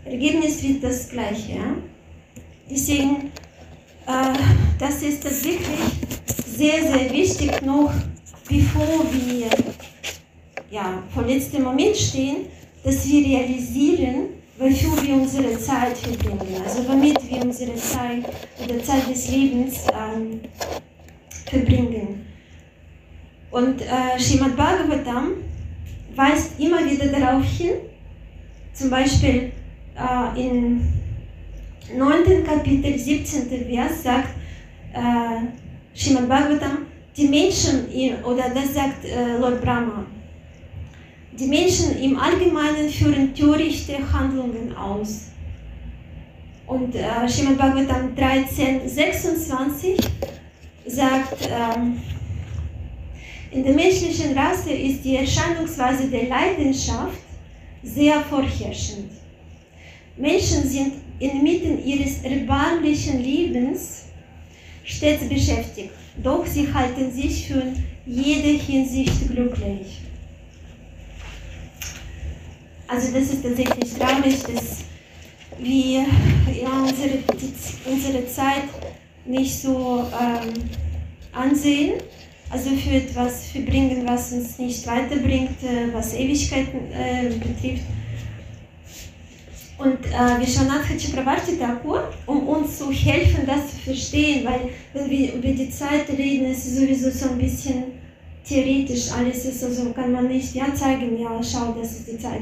[0.10, 1.54] Ergebnis wird das gleiche.
[1.54, 1.76] Ja?
[2.70, 3.32] Deswegen,
[4.08, 4.34] äh,
[4.80, 5.80] das ist tatsächlich
[6.46, 7.94] sehr, sehr wichtig noch,
[8.48, 9.50] bevor wir
[10.72, 12.48] ja, vor letztem Moment stehen,
[12.84, 18.24] dass wir realisieren, wofür wir unsere Zeit verbringen, also womit wir unsere Zeit
[18.64, 20.42] oder Zeit des Lebens ähm,
[21.46, 22.26] verbringen.
[23.52, 25.32] Und äh, Srimad Bhagavatam
[26.16, 27.76] weist immer wieder darauf hin,
[28.74, 29.52] zum Beispiel
[30.00, 30.82] äh, im
[31.98, 32.44] 9.
[32.46, 33.50] Kapitel, 17.
[33.68, 34.30] Vers sagt
[34.94, 36.86] äh, Srimad Bhagavatam,
[37.18, 37.88] die Menschen,
[38.24, 40.06] oder das sagt äh, Lord Brahma,
[41.32, 45.28] die Menschen im Allgemeinen führen törichte Handlungen aus.
[46.68, 49.98] Und äh, Srimad Bhagavatam 13, 26
[50.86, 52.00] sagt, ähm,
[53.52, 57.18] in der menschlichen Rasse ist die Erscheinungsweise der Leidenschaft
[57.82, 59.19] sehr vorherrschend.
[60.20, 64.04] Menschen sind inmitten ihres erbärmlichen Lebens
[64.84, 67.64] stets beschäftigt, doch sie halten sich für
[68.06, 70.02] jede Hinsicht glücklich.
[72.88, 74.80] Also das ist tatsächlich traurig, dass
[75.60, 78.64] wir ja, unsere, die, unsere Zeit
[79.26, 80.54] nicht so ähm,
[81.32, 81.94] ansehen
[82.50, 87.84] also für etwas verbringen, was uns nicht weiterbringt, äh, was Ewigkeiten äh, betrifft.
[89.80, 95.34] Und äh, Vishwanath Chakravarti Thakur, um uns zu helfen, das zu verstehen, weil wenn wir
[95.36, 97.86] über die Zeit reden, ist es sowieso so ein bisschen
[98.44, 102.18] theoretisch, alles ist so, also kann man nicht ja, zeigen, ja, schau, das ist die
[102.18, 102.42] Zeit.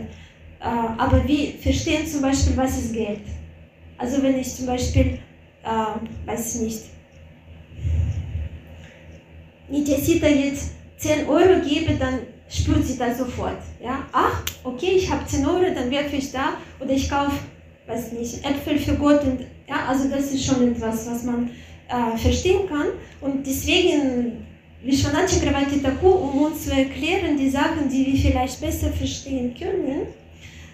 [0.60, 0.66] Äh,
[0.98, 3.22] aber wir verstehen zum Beispiel, was ist Geld.
[4.00, 5.20] Also wenn ich zum Beispiel,
[5.64, 6.84] äh, weiß ich nicht,
[9.70, 13.58] Nitesita jetzt 10 Euro gebe, dann spürt sie das sofort.
[13.82, 14.04] Ja?
[14.12, 17.38] Ach, okay, ich habe 10 Euro, dann werfe ich da oder ich kaufe,
[17.88, 19.24] weiß nicht, Äpfel für Gott.
[19.24, 21.50] Und, ja, also das ist schon etwas, was man
[21.90, 22.88] äh, verstehen kann.
[23.22, 24.46] Und deswegen,
[24.84, 30.08] Vishwanath Chakravarti Thakur, um uns zu erklären, die Sachen, die wir vielleicht besser verstehen können,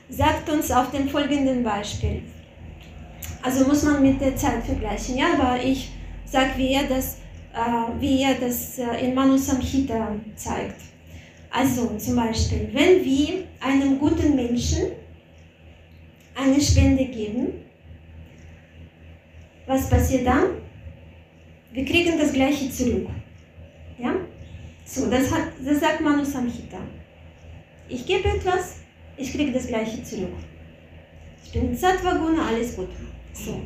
[0.10, 2.22] sagt uns auf dem folgenden Beispiel.
[3.42, 5.18] Also muss man mit der Zeit vergleichen.
[5.18, 5.90] Ja, aber ich
[6.26, 7.18] sage, wie er das
[7.54, 10.93] äh, wie er das äh, in Manu Samhita zeigt.
[11.54, 14.88] Also zum Beispiel, wenn wir einem guten Menschen
[16.34, 17.54] eine Spende geben,
[19.68, 20.46] was passiert dann?
[21.72, 23.08] Wir kriegen das Gleiche zurück.
[24.00, 24.16] Ja?
[24.84, 26.80] So, das, hat, das sagt Manu Samhita.
[27.88, 28.80] Ich gebe etwas,
[29.16, 30.34] ich kriege das Gleiche zurück.
[31.46, 32.90] Ich bin Satvaguna, alles gut.
[33.34, 33.62] So.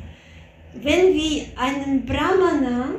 [0.73, 2.95] Wenn wir einem Brahmana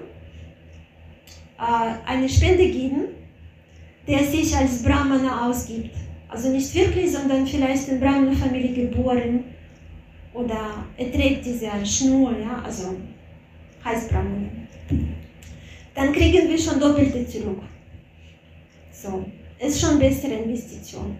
[1.59, 3.18] äh, eine Spende geben,
[4.09, 5.95] der sich als Brahmana ausgibt.
[6.29, 9.45] Also nicht wirklich, sondern vielleicht in Brahmana-Familie geboren
[10.35, 12.97] oder er trägt diese Schnur, ja, also
[13.85, 14.49] heißt Brahmana.
[15.95, 17.63] Dann kriegen wir schon doppelte zurück.
[18.93, 19.25] So,
[19.59, 21.17] ist schon bessere Investition.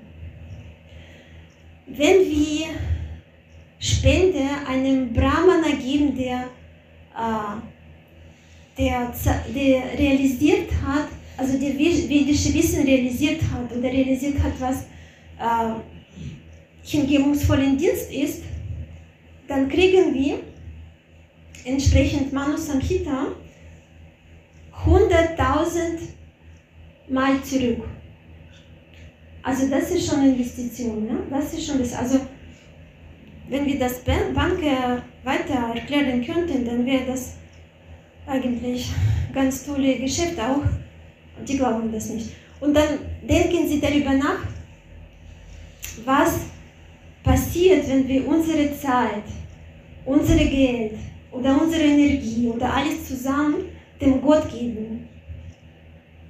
[1.87, 2.67] Wenn wir
[3.81, 6.49] Spende einem Brahmana geben, der
[7.17, 7.61] äh,
[8.79, 9.13] der,
[9.55, 14.83] der realisiert hat, also der vedische Wissen realisiert hat oder realisiert hat, was
[15.39, 15.75] äh,
[16.83, 18.43] hingebungsvollen Dienst ist,
[19.47, 20.41] dann kriegen wir
[21.65, 23.29] entsprechend Manu Samhita
[24.85, 25.99] 100.000
[27.09, 27.85] Mal zurück.
[29.43, 31.07] Also das ist schon Investition.
[31.07, 31.19] Ne?
[31.31, 31.95] Das ist schon das.
[31.95, 32.21] Also
[33.49, 37.35] wenn wir das Banker weiter erklären könnten, dann wäre das
[38.27, 38.91] eigentlich
[39.33, 40.63] ganz tolle Geschäfte auch.
[41.39, 42.31] Und die glauben das nicht.
[42.61, 42.99] Und dann
[43.29, 44.41] denken sie darüber nach,
[46.05, 46.41] was
[47.23, 49.25] passiert, wenn wir unsere Zeit,
[50.05, 50.95] unsere Geld
[51.31, 53.67] oder unsere Energie oder alles zusammen
[54.01, 55.09] dem Gott geben.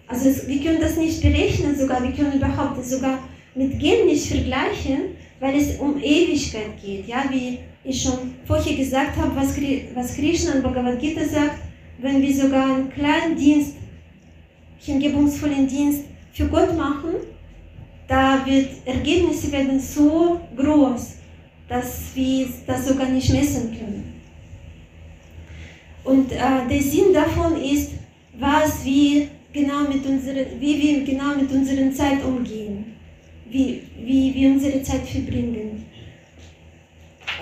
[0.06, 3.18] Also es, wir können das nicht berechnen, sogar wir können überhaupt das sogar
[3.54, 7.06] mit Geld nicht vergleichen, weil es um Ewigkeit geht.
[7.06, 9.56] Ja, wie ich schon vorher gesagt habe, was,
[9.94, 11.58] was Krishna in Bhagavad Gita sagt,
[11.98, 13.76] wenn wir sogar einen kleinen Dienst,
[14.80, 17.14] hingebungsvollen Dienst für Gott machen,
[18.06, 21.14] da wird Ergebnisse werden so groß,
[21.68, 24.14] dass wir das sogar nicht messen können.
[26.04, 26.38] Und äh,
[26.70, 27.92] der Sinn davon ist,
[28.38, 32.96] was wir genau mit unserer, wie wir genau mit unserer Zeit umgehen,
[33.50, 35.84] wie, wie wir unsere Zeit verbringen.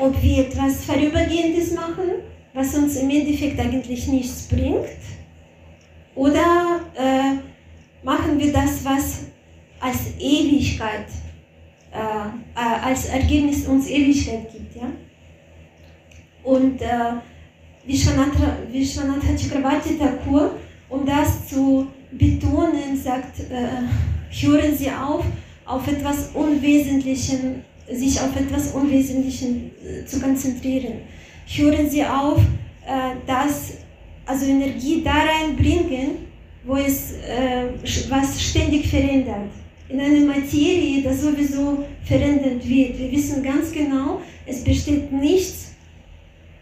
[0.00, 2.22] Ob wir etwas Vorübergehendes machen
[2.56, 4.88] was uns im Endeffekt eigentlich nichts bringt?
[6.16, 9.26] Oder äh, machen wir das, was
[9.78, 11.06] als Ewigkeit
[11.92, 14.76] äh, äh, als Ergebnis uns Ewigkeit gibt.
[14.76, 14.90] Ja?
[16.42, 16.86] Und äh,
[17.86, 18.56] Vishwanatha,
[19.38, 20.56] Chakravarti Thakur,
[20.88, 23.86] um das zu betonen, sagt, äh,
[24.30, 25.24] hören Sie auf,
[25.64, 31.00] auf etwas Unwesentlichen, sich auf etwas Unwesentlichen äh, zu konzentrieren.
[31.46, 32.38] Hören Sie auf,
[32.86, 33.78] äh, das,
[34.26, 36.26] also Energie da reinbringen,
[36.64, 37.68] wo es äh,
[38.08, 39.50] was ständig verändert.
[39.88, 42.98] In einer Materie, das sowieso verändert wird.
[42.98, 45.72] Wir wissen ganz genau, es besteht nichts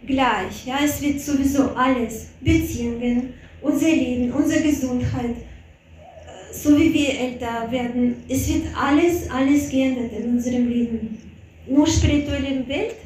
[0.07, 0.67] gleich.
[0.67, 7.71] Ja, es wird sowieso alles, Beziehungen, unser Leben, unsere Gesundheit, äh, so wie wir älter
[7.71, 11.19] werden, es wird alles, alles geändert in unserem Leben.
[11.67, 12.97] Nur spirituelle Welt,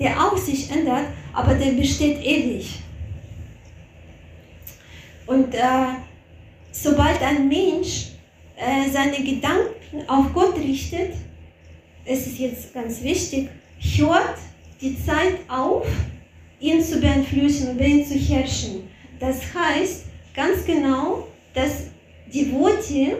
[0.00, 2.80] der auch sich ändert, aber der besteht ewig.
[5.30, 5.60] Und äh,
[6.72, 8.08] sobald ein Mensch
[8.56, 11.12] äh, seine Gedanken auf Gott richtet,
[12.04, 14.38] es ist jetzt ganz wichtig, hört
[14.80, 15.86] die Zeit auf,
[16.58, 18.88] ihn zu beeinflussen über ihn zu herrschen.
[19.20, 21.90] Das heißt ganz genau, dass
[22.32, 23.18] die Worte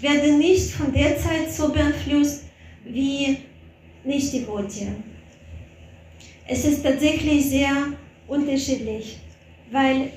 [0.00, 2.42] werden nicht von der Zeit so beeinflusst
[2.84, 3.36] wie
[4.02, 4.96] nicht die Worte.
[6.48, 7.86] Es ist tatsächlich sehr
[8.26, 9.18] unterschiedlich,
[9.70, 10.10] weil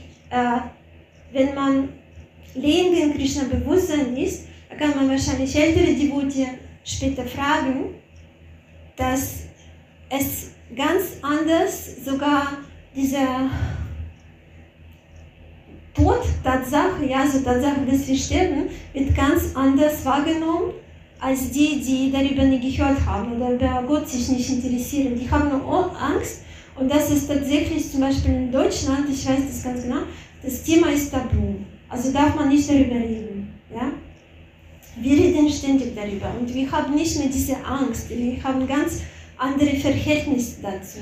[1.32, 1.90] wenn man
[2.56, 6.48] länger in Krishna Bewusstsein ist, da kann man wahrscheinlich ältere Devote
[6.84, 7.96] später fragen,
[8.96, 9.44] dass
[10.10, 12.58] es ganz anders sogar
[12.96, 13.18] diese
[15.94, 20.74] Tod, Tatsache, ja, also Tatsache, dass wir sterben, wird ganz anders wahrgenommen
[21.20, 25.20] als die, die darüber nie gehört haben oder über Gott sich nicht interessieren.
[25.20, 26.44] Die haben nur Angst
[26.76, 30.02] und das ist tatsächlich zum Beispiel in Deutschland, ich weiß das ganz genau,
[30.44, 31.56] das Thema ist tabu.
[31.90, 33.54] Also darf man nicht darüber reden.
[33.74, 33.92] Ja?
[35.00, 38.10] Wir reden ständig darüber und wir haben nicht mehr diese Angst.
[38.10, 39.02] Wir haben ganz
[39.38, 41.00] andere Verhältnisse dazu,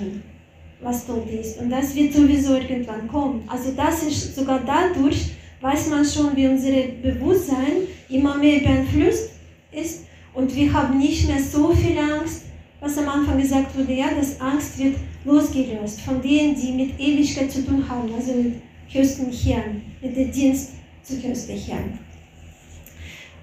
[0.82, 1.60] was dort ist.
[1.60, 3.44] Und das wird sowieso irgendwann kommen.
[3.48, 9.32] Also das ist sogar dadurch, weiß man schon, wie unser Bewusstsein immer mehr beeinflusst
[9.72, 12.46] ist und wir haben nicht mehr so viel Angst,
[12.80, 14.96] was am Anfang gesagt wurde, ja, dass Angst wird
[15.26, 20.32] losgelöst von denen, die mit Ewigkeit zu tun haben, also mit höchsten Herrn, mit dem
[20.32, 22.00] Dienst zu höchsten Herrn.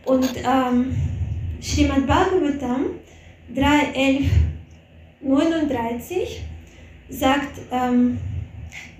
[0.04, 0.94] Und ähm,
[1.60, 2.86] Srimad Bhagavatam
[3.54, 6.40] 3.11.39
[7.08, 8.18] sagt, ähm,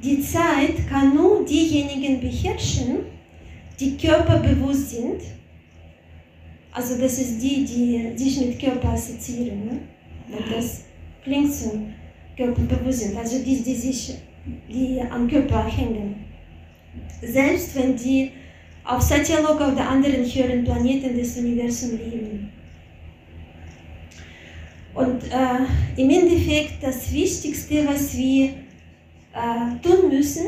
[0.03, 2.99] die Zeit kann nur diejenigen beherrschen,
[3.79, 5.23] die körperbewusst sind.
[6.73, 9.65] Also das ist die, die sich mit Körper assoziieren.
[9.65, 9.79] Ne?
[10.51, 10.85] Das
[11.25, 11.81] klingt so
[12.37, 13.17] körperbewusst sind.
[13.17, 14.15] Also die, die sich
[14.69, 16.25] die am Körper hängen.
[17.23, 18.31] Selbst wenn die
[18.85, 22.53] auf Satyaloka oder anderen höheren Planeten des Universums leben.
[24.95, 30.47] Und äh, im Endeffekt das Wichtigste, was wir äh, tun müssen,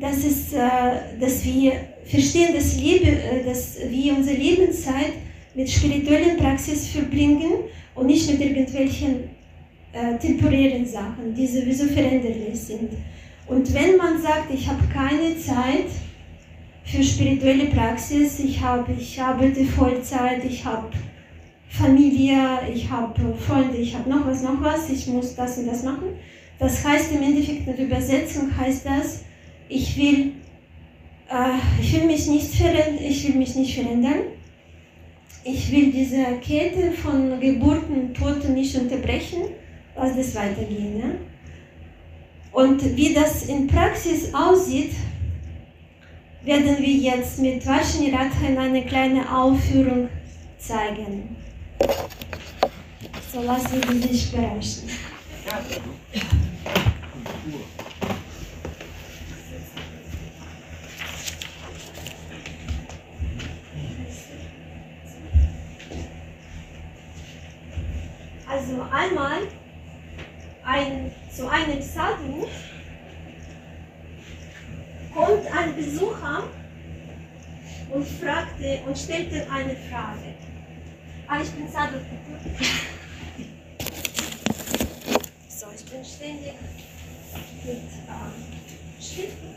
[0.00, 1.72] das ist, äh, dass wir
[2.04, 5.12] verstehen, dass, Lebe, äh, dass wir unsere Lebenszeit
[5.54, 7.52] mit spirituellen Praxis verbringen
[7.94, 9.37] und nicht mit irgendwelchen
[9.92, 12.90] äh, temporären Sachen, die sowieso veränderlich sind.
[13.46, 15.86] Und wenn man sagt, ich habe keine Zeit
[16.84, 20.88] für spirituelle Praxis, ich, hab, ich arbeite Vollzeit, ich habe
[21.68, 25.82] Familie, ich habe Freunde, ich habe noch was, noch was, ich muss das und das
[25.82, 26.08] machen.
[26.58, 29.24] Das heißt im Endeffekt in der Übersetzung heißt das,
[29.68, 30.32] ich will,
[31.30, 32.50] äh, ich will mich nicht
[33.00, 34.20] ich will mich nicht verändern.
[35.44, 39.44] Ich will diese Kette von Geburten und Toten nicht unterbrechen,
[39.98, 40.98] lass das weitergehen.
[40.98, 41.18] Ne?
[42.52, 44.94] Und wie das in Praxis aussieht,
[46.42, 50.08] werden wir jetzt mit Varshini Radha in eine kleine Aufführung
[50.58, 51.36] zeigen.
[53.32, 54.88] So lassen Sie sich überraschen.
[68.50, 69.42] Also einmal
[70.68, 72.46] ein, zu einem Sadhu
[75.14, 76.44] kommt ein Besucher
[77.90, 80.34] und fragte und stellte eine Frage.
[81.26, 81.96] Ah, ich bin Sadhu.
[85.48, 86.52] So, ich bin ständig
[87.64, 89.54] mit ähm, Schriften.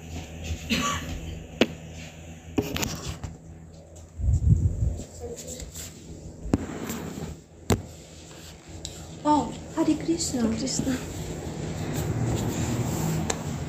[9.24, 10.42] Oh, Hare Krishna.
[10.58, 10.96] Krishna.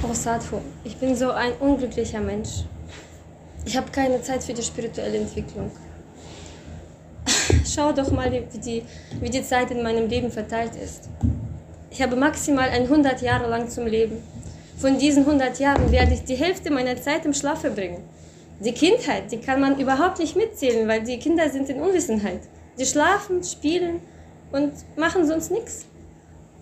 [0.02, 2.64] Oh, Sadhu, ich bin so ein unglücklicher Mensch.
[3.64, 5.70] Ich habe keine Zeit für die spirituelle Entwicklung.
[7.72, 8.82] schau doch mal, wie die,
[9.20, 11.08] wie die Zeit in meinem Leben verteilt ist.
[11.90, 14.22] Ich habe maximal 100 Jahre lang zum Leben.
[14.78, 18.02] Von diesen 100 Jahren werde ich die Hälfte meiner Zeit im Schlaf verbringen.
[18.60, 22.40] Die Kindheit, die kann man überhaupt nicht mitzählen, weil die Kinder sind in Unwissenheit.
[22.78, 24.00] Die schlafen, spielen
[24.50, 25.86] und machen sonst nichts.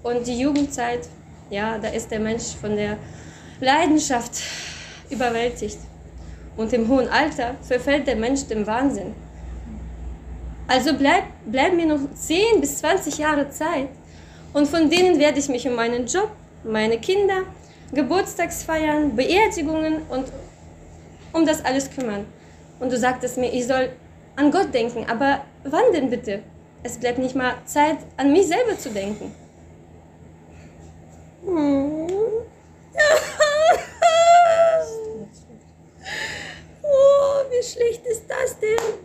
[0.03, 1.09] Und die Jugendzeit,
[1.51, 2.96] ja, da ist der Mensch von der
[3.61, 4.42] Leidenschaft
[5.11, 5.78] überwältigt.
[6.57, 9.14] Und im hohen Alter verfällt der Mensch dem Wahnsinn.
[10.66, 13.88] Also bleib, bleiben mir noch 10 bis 20 Jahre Zeit.
[14.53, 16.30] Und von denen werde ich mich um meinen Job,
[16.64, 17.42] meine Kinder,
[17.92, 20.26] Geburtstagsfeiern, Beerdigungen und
[21.32, 22.24] um das alles kümmern.
[22.78, 23.90] Und du sagtest mir, ich soll
[24.36, 25.07] an Gott denken.
[25.09, 26.42] Aber wann denn bitte?
[26.82, 29.32] Es bleibt nicht mal Zeit, an mich selber zu denken.
[36.82, 38.99] Oh, wie schlecht ist das denn?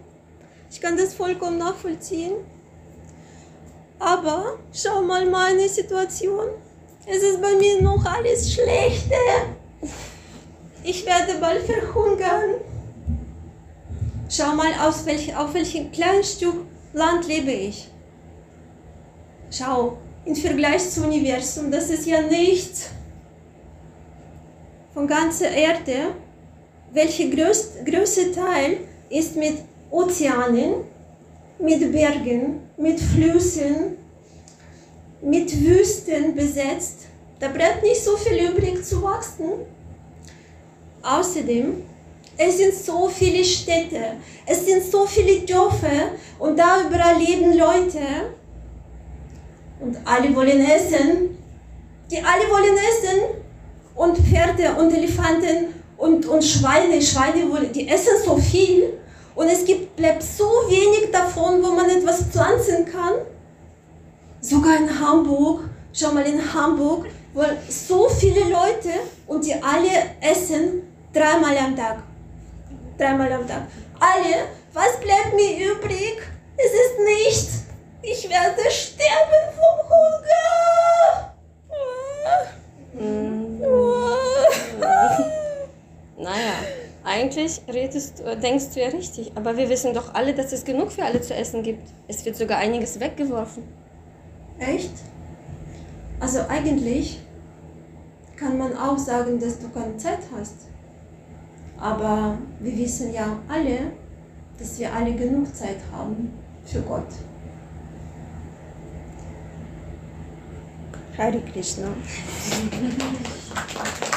[0.72, 2.34] Ich kann das vollkommen nachvollziehen.
[4.00, 6.50] Aber schau mal meine Situation.
[7.06, 9.16] Es ist bei mir noch alles Schlechte.
[10.84, 12.56] Ich werde bald verhungern.
[14.30, 17.90] Schau mal, aus welch, auf welchem kleinen Stück Land lebe ich.
[19.52, 22.90] Schau, im Vergleich zum Universum, das ist ja nichts.
[24.94, 26.16] Von ganzer Erde,
[26.92, 28.78] welcher größ, größte Teil
[29.10, 29.58] ist mit
[29.92, 30.86] Ozeanen,
[31.60, 33.98] mit Bergen, mit Flüssen,
[35.22, 37.06] mit Wüsten besetzt.
[37.40, 39.52] Da bleibt nicht so viel übrig zu wachsen.
[41.04, 41.84] Außerdem,
[42.38, 48.00] es sind so viele Städte, es sind so viele Dörfer und da überall leben Leute
[49.80, 51.38] und alle wollen essen.
[52.12, 53.20] Die alle wollen essen
[53.96, 59.00] und Pferde und Elefanten und, und Schweine, Schweine wollen, die essen so viel
[59.36, 63.14] und es gibt, bleibt so wenig davon, wo man etwas pflanzen kann.
[64.40, 65.62] Sogar in Hamburg,
[65.94, 68.92] schau mal in Hamburg, wo so viele Leute
[69.28, 72.04] und die alle essen dreimal am Tag.
[72.98, 73.64] Dreimal am Tag.
[74.00, 76.22] Alle, was bleibt mir übrig?
[76.58, 77.64] Es ist nichts.
[78.02, 80.16] Ich werde sterben vom Hunger.
[86.18, 86.54] Naja,
[87.04, 90.92] eigentlich redest, äh, denkst du ja richtig, aber wir wissen doch alle, dass es genug
[90.92, 91.90] für alle zu essen gibt.
[92.08, 93.64] Es wird sogar einiges weggeworfen.
[94.60, 94.92] Echt?
[96.20, 97.20] Also eigentlich
[98.36, 100.68] kann man auch sagen, dass du keine Zeit hast.
[101.80, 103.92] Aber wir wissen ja alle,
[104.60, 106.32] dass wir alle genug Zeit haben
[106.66, 107.08] für Gott.
[111.18, 111.88] Hare Krishna.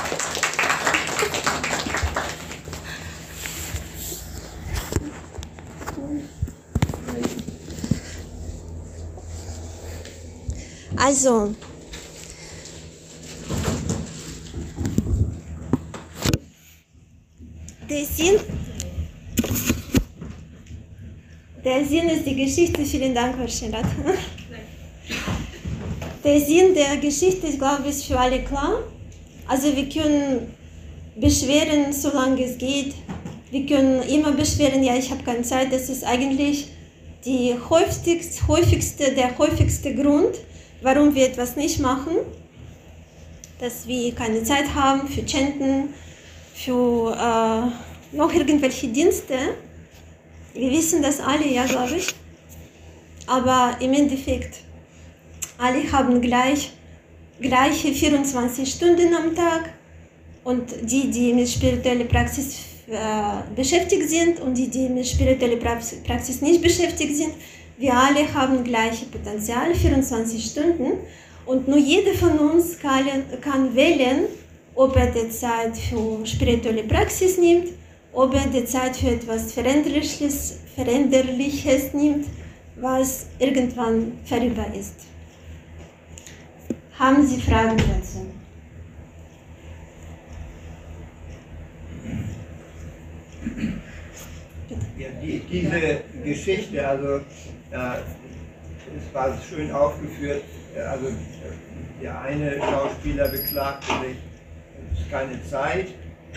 [11.09, 11.55] Also,
[17.89, 18.39] der Sinn,
[21.65, 22.85] der Sinn ist die Geschichte.
[22.85, 23.87] Vielen Dank, Herr Scherat.
[26.23, 28.81] Der Sinn der Geschichte, ich glaube, ist für alle klar.
[29.47, 30.55] Also wir können
[31.17, 32.93] beschweren, solange es geht.
[33.51, 35.73] Wir können immer beschweren, ja, ich habe keine Zeit.
[35.73, 36.69] Das ist eigentlich
[37.25, 40.37] die häufigste, häufigste, der häufigste Grund,
[40.83, 42.16] warum wir etwas nicht machen.
[43.61, 45.95] Dass wir keine Zeit haben für Chanten,
[46.55, 49.35] für äh, noch irgendwelche Dienste.
[50.55, 52.09] Wir wissen das alle, ja, glaube ich.
[53.26, 54.61] Aber im Endeffekt,
[55.59, 56.70] alle haben gleich,
[57.41, 59.70] gleiche 24 Stunden am Tag.
[60.45, 62.61] Und die, die mit spiritueller Praxis
[62.91, 67.35] äh, beschäftigt sind und die, die mit spiritueller Praxis nicht beschäftigt sind,
[67.79, 70.99] wir alle haben gleiche Potenzial, 24 Stunden.
[71.47, 73.07] Und nur jeder von uns kann,
[73.41, 74.26] kann wählen,
[74.74, 77.68] ob er die Zeit für spirituelle Praxis nimmt,
[78.12, 82.26] ob er die Zeit für etwas Veränderliches, Veränderliches nimmt,
[82.76, 84.95] was irgendwann vorüber ist.
[86.99, 88.26] Haben Sie Fragen dazu?
[94.99, 97.20] Ja, die, diese Geschichte, also
[97.71, 100.43] es war schön aufgeführt,
[100.75, 101.09] äh, also
[102.03, 104.16] der eine Schauspieler beklagte sich,
[104.93, 105.89] es ist keine Zeit,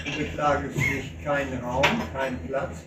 [0.03, 2.77] du beklagst sich keinen Raum, keinen Platz.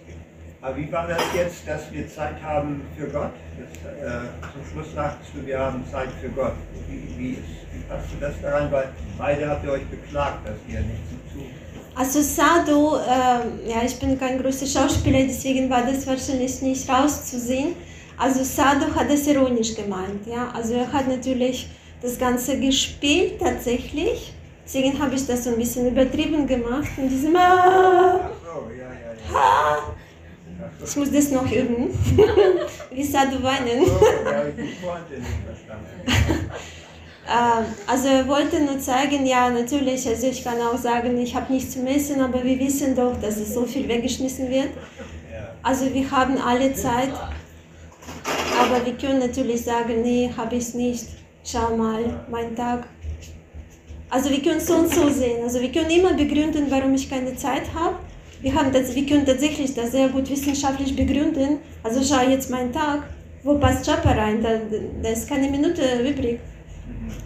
[0.61, 3.33] Aber wie war das jetzt, dass wir Zeit haben für Gott?
[3.59, 6.55] Das, äh, zum Schluss sagtest du, wir haben Zeit für Gott.
[6.89, 7.43] Wie, wie, ist,
[7.73, 8.73] wie passt du das daran?
[8.73, 8.89] Weil
[9.19, 11.51] beide habt ihr euch beklagt, dass ihr nichts zu tun
[11.95, 17.77] Also Sadhu, äh, ja, ich bin kein großer Schauspieler, deswegen war das wahrscheinlich nicht rauszusehen.
[18.17, 20.51] Also Sado hat das ironisch gemeint, ja.
[20.55, 21.69] Also er hat natürlich
[22.01, 24.33] das Ganze gespielt tatsächlich.
[24.65, 29.15] Deswegen habe ich das so ein bisschen übertrieben gemacht in diesem ah, so, ja, ja,
[29.33, 29.95] ja.
[30.87, 31.91] Ich muss das noch üben.
[32.91, 33.85] Wie Sado weinen.
[37.27, 41.53] Ähm, Also er wollte nur zeigen, ja natürlich, also ich kann auch sagen, ich habe
[41.53, 44.69] nichts zu messen, aber wir wissen doch, dass es so viel weggeschmissen wird.
[45.63, 47.11] Also wir haben alle Zeit,
[48.65, 51.07] aber wir können natürlich sagen, nee, habe ich nicht.
[51.45, 52.87] Schau mal, mein Tag.
[54.09, 55.43] Also wir können es so und so sehen.
[55.43, 57.97] Also wir können immer begründen, warum ich keine Zeit habe.
[58.41, 61.59] Wir, haben das, wir können tatsächlich das sehr gut wissenschaftlich begründen.
[61.83, 63.03] Also schau jetzt meinen Tag,
[63.43, 64.43] wo passt Chapa rein?
[64.43, 64.61] Da,
[65.03, 66.41] da ist keine Minute übrig.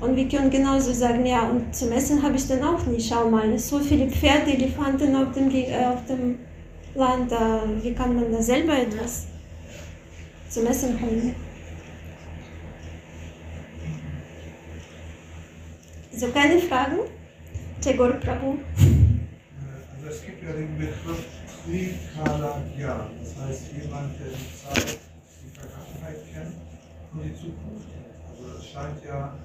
[0.01, 3.09] Und wir können genauso sagen, ja, und zum Essen habe ich dann auch nicht.
[3.09, 6.39] Schau mal, so viele Pferde, Elefanten auf dem, äh, auf dem
[6.95, 7.31] Land.
[7.31, 9.27] Da, wie kann man da selber etwas
[10.49, 11.35] zum Essen holen?
[16.13, 16.99] So, keine Fragen?
[17.81, 18.59] Tagore Prabhu.
[19.95, 21.25] Also es gibt ja den Begriff
[21.65, 24.99] Trikalagya, das heißt jemand, der die Zeit,
[25.45, 26.55] die Vergangenheit kennt
[27.13, 27.89] und die Zukunft.
[28.29, 29.37] Also es scheint ja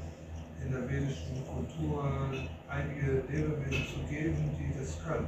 [0.65, 2.31] in der vedischen Kultur
[2.69, 5.27] einige Lebewesen zu geben, die das können.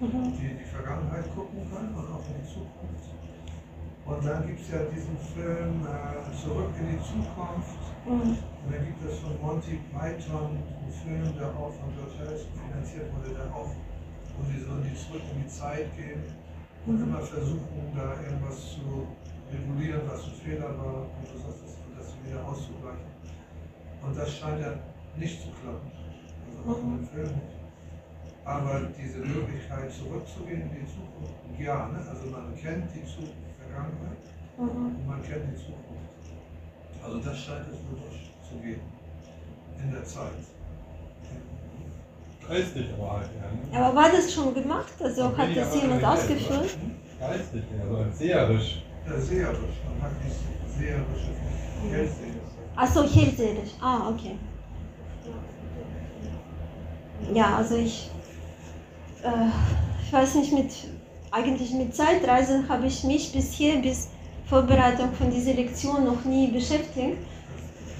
[0.00, 3.19] Die in die Vergangenheit gucken können und auch in die Zukunft.
[4.04, 7.78] Und dann gibt es ja diesen Film äh, Zurück in die Zukunft.
[8.06, 8.36] Mhm.
[8.64, 13.06] Und dann gibt es von Monty Python einen Film, der auch von George Harrison finanziert
[13.14, 13.70] wurde, der auch,
[14.36, 16.24] wo sie so in die zurück in die Zeit gehen
[16.86, 19.06] und immer versuchen, da irgendwas zu
[19.52, 23.10] regulieren, was ein Fehler war und du sagst, das, das wieder auszugleichen.
[24.02, 24.72] Und das scheint ja
[25.16, 25.90] nicht zu klappen.
[26.48, 27.59] Also auch in dem Film nicht.
[28.50, 31.98] Aber diese Möglichkeit zurückzugehen in die Zukunft, ja, ne?
[32.10, 33.30] also man kennt die Zu-
[33.60, 34.22] Vergangenheit
[34.58, 34.66] Mhm.
[34.98, 36.24] und man kennt die Zukunft.
[37.04, 38.80] Also das scheint es wohl durchzugehen
[39.82, 40.42] in der Zeit.
[42.48, 43.78] Geistig aber halt, ja.
[43.78, 43.86] ne?
[43.86, 44.92] Aber war das schon gemacht?
[45.00, 46.76] Also Dann hat das jemand ausgeführt?
[47.20, 48.82] Geistig, also seherisch.
[49.06, 51.30] Ja, seherisch, man hat die seherische
[51.90, 52.40] Hellsehen.
[52.76, 53.70] Achso, hellseherisch.
[53.80, 54.36] Ah, okay.
[57.34, 58.10] Ja, also ich,
[59.24, 59.50] äh,
[60.04, 60.70] ich weiß nicht, mit,
[61.30, 64.08] eigentlich mit Zeitreisen habe ich mich bisher, bis
[64.46, 67.18] Vorbereitung von dieser Lektion noch nie beschäftigt.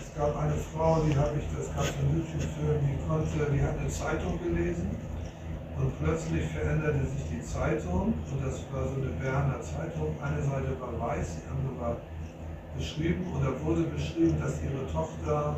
[0.03, 3.79] Es gab eine Frau, die habe ich, das gab einen YouTube-Film, die konnte, die hat
[3.79, 4.91] eine Zeitung gelesen
[5.79, 10.17] und plötzlich veränderte sich die Zeitung und das war so eine Berner Zeitung.
[10.21, 11.97] Eine Seite war weiß, die andere war
[12.77, 15.57] beschrieben und da wurde beschrieben, dass ihre Tochter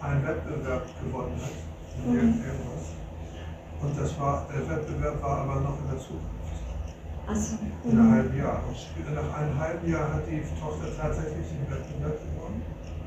[0.00, 1.56] einen Wettbewerb gewonnen hat.
[2.06, 3.01] Irgendwas.
[3.82, 6.30] Und das war, der Wettbewerb war aber noch in der Zukunft.
[7.26, 8.62] Also, In einem halben Jahr.
[8.66, 12.62] Und nach einem halben Jahr hat die Tochter tatsächlich den Wettbewerb gewonnen.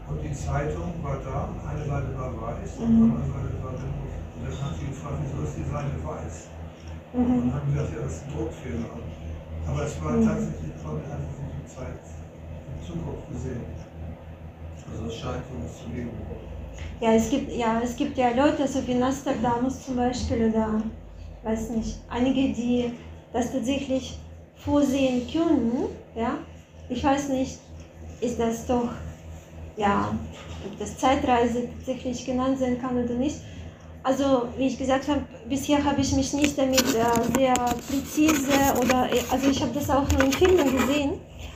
[0.08, 3.04] Und die Zeitung war da und eine Seite war weiß und Mhm.
[3.12, 3.92] andere Seite war dann
[4.36, 6.36] Und dann hat sie gefragt, wieso ist die Seite weiß?
[7.14, 7.40] Und mhm.
[7.40, 8.92] dann haben wir gesagt, ja, das ist ein Druckfehler.
[9.66, 10.28] Aber es war Mhm.
[10.28, 13.66] tatsächlich, sie die Zeit in Zukunft gesehen.
[14.92, 16.14] Also es scheint sowas zu geben.
[17.02, 20.82] Ja, es gibt ja, es gibt ja Leute, so wie Nostradamus zum Beispiel oder
[21.44, 22.92] weiß nicht, einige, die
[23.34, 24.18] das tatsächlich
[24.56, 25.86] vorsehen können.
[26.16, 26.38] Ja,
[26.90, 27.60] ich weiß nicht,
[28.22, 28.90] ist das doch
[29.78, 30.18] ja,
[30.66, 33.38] ob das Zeitreise tatsächlich genannt sein kann oder nicht.
[34.04, 39.10] Also, wie ich gesagt habe, bisher habe ich mich nicht damit äh, sehr präzise oder,
[39.32, 41.14] also ich habe das auch nur in Filmen gesehen,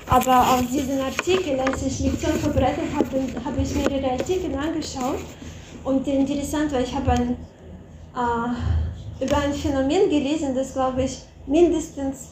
[0.10, 5.20] aber auf diesen Artikel, als ich Lektion vorbereitet habe, habe ich mehrere Artikel angeschaut
[5.84, 7.38] und interessant war, ich habe ein,
[8.16, 12.30] äh, über ein Phänomen gelesen, das glaube ich mindestens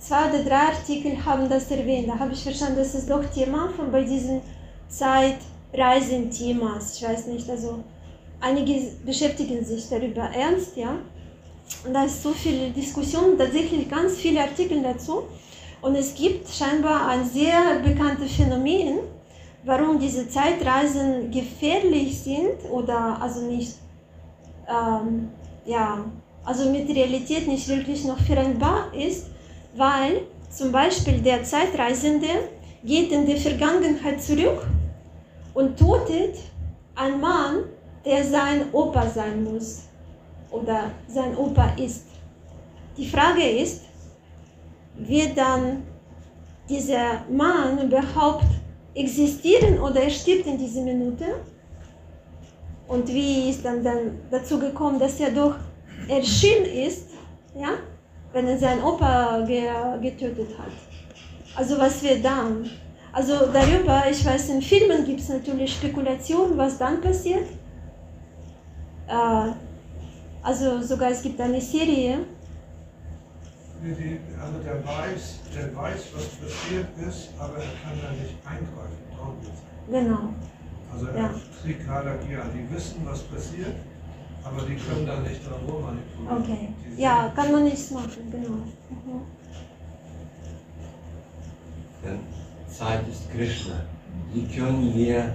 [0.00, 2.08] zwei oder drei Artikel haben das erwähnt.
[2.08, 4.40] Da habe ich verstanden, das ist doch Thema von bei diesen
[4.88, 6.96] Zeitreisen-Themas.
[6.96, 7.84] Ich weiß nicht, also
[8.40, 10.96] einige beschäftigen sich darüber ernst, ja.
[11.86, 15.22] Und da ist so viel Diskussion, tatsächlich ganz viele Artikel dazu.
[15.82, 18.98] Und es gibt scheinbar ein sehr bekanntes Phänomen,
[19.64, 23.74] warum diese Zeitreisen gefährlich sind oder also nicht,
[24.68, 25.30] ähm,
[25.64, 26.04] ja,
[26.44, 29.26] also mit Realität nicht wirklich noch vereinbar ist,
[29.74, 32.28] weil zum Beispiel der Zeitreisende
[32.84, 34.66] geht in die Vergangenheit zurück
[35.54, 36.36] und tötet
[36.94, 37.64] einen Mann,
[38.04, 39.82] der sein Opa sein muss
[40.50, 42.06] oder sein Opa ist.
[42.96, 43.82] Die Frage ist,
[45.06, 45.82] wird dann
[46.68, 48.46] dieser Mann überhaupt
[48.94, 51.24] existieren oder er stirbt in dieser Minute?
[52.88, 55.54] Und wie ist dann, dann dazu gekommen, dass er doch
[56.08, 57.10] erschienen ist,
[57.54, 57.70] ja,
[58.32, 59.68] wenn er seinen Opa ge
[60.02, 60.72] getötet hat?
[61.54, 62.68] Also was wird dann?
[63.12, 67.46] Also darüber, ich weiß, in Filmen gibt es natürlich Spekulationen, was dann passiert.
[69.08, 69.50] Äh,
[70.42, 72.18] also sogar es gibt eine Serie.
[73.82, 79.00] Die, also der weiß, der weiß, was passiert ist, aber er kann da nicht eingreifen.
[79.16, 79.62] Darum geht's.
[79.88, 80.34] Genau.
[80.92, 81.30] Also er Ja.
[82.30, 83.76] ja, die wissen, was passiert,
[84.44, 86.42] aber die können da nicht dran rummanipulieren.
[86.42, 86.68] Okay.
[86.96, 88.48] Die Ja, kann man nichts machen, genau.
[88.90, 89.22] Mhm.
[92.04, 92.20] Denn
[92.68, 93.80] Zeit ist Krishna.
[94.32, 95.34] Wie können wir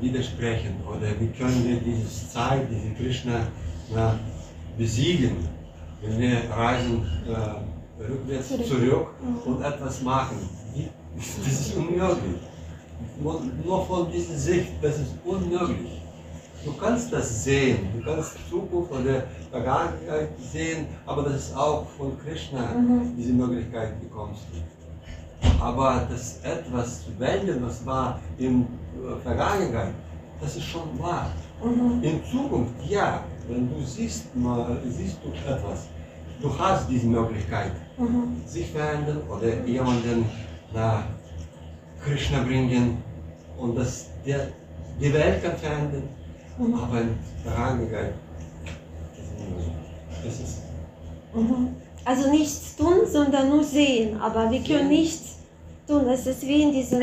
[0.00, 3.46] widersprechen oder wie können wir diese Zeit, diese Krishna
[3.94, 4.18] na,
[4.78, 5.48] besiegen,
[6.02, 8.66] wir reisen äh, rückwärts Zurück.
[8.66, 9.52] zurück, Mhm.
[9.54, 10.36] und etwas machen?
[11.16, 12.40] Das ist unmöglich.
[13.64, 16.02] Nur, von dieser Sicht, das ist unmöglich.
[16.64, 22.12] Du kannst das sehen, du kannst Zukunft oder Vergangenheit sehen, aber das ist auch von
[22.18, 23.14] Krishna, Mhm.
[23.16, 25.62] diese Möglichkeit bekommst du.
[25.62, 28.66] Aber das etwas zu wählen, was war in äh,
[29.22, 29.94] Vergangenheit,
[30.40, 31.30] das ist schon wahr.
[31.64, 32.02] Mhm.
[32.02, 35.88] In Zukunft, ja, wenn du siehst, mal, siehst du etwas,
[36.40, 38.42] du hast diese Möglichkeit, Mhm.
[38.46, 40.26] sich verändern oder jemanden
[40.74, 41.04] nach
[42.04, 42.98] Krishna bringen
[43.58, 44.48] und das, der,
[45.00, 46.02] die Welt kann verändern,
[46.58, 46.74] Mhm.
[46.74, 47.10] aber in
[47.42, 48.14] Vergangenheit,
[50.24, 50.58] das ist
[51.34, 51.68] Mhm.
[52.04, 54.18] Also nichts tun, sondern nur sehen.
[54.20, 55.38] Aber wir können nichts
[55.86, 56.04] tun.
[56.06, 57.00] Das ist wie in diesem,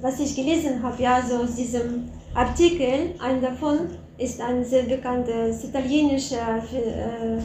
[0.00, 3.14] was ich gelesen habe, ja, so aus diesem Artikel.
[3.18, 3.78] Ein davon
[4.18, 7.38] ist ein sehr bekannter italienischer äh,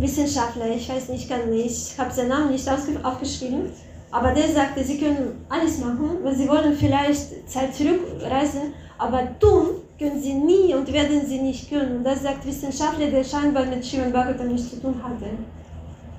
[0.00, 0.68] Wissenschaftler.
[0.74, 3.70] Ich weiß nicht, kann nicht, ich habe seinen Namen nicht aufgeschrieben.
[4.10, 9.82] Aber der sagte, sie können alles machen, weil sie wollen vielleicht Zeit zurückreisen, aber tun
[9.98, 11.98] können sie nie und werden sie nicht können.
[11.98, 15.26] Und das sagt Wissenschaftler, der scheinbar mit Shivan Bhagavatam nichts zu tun hatte.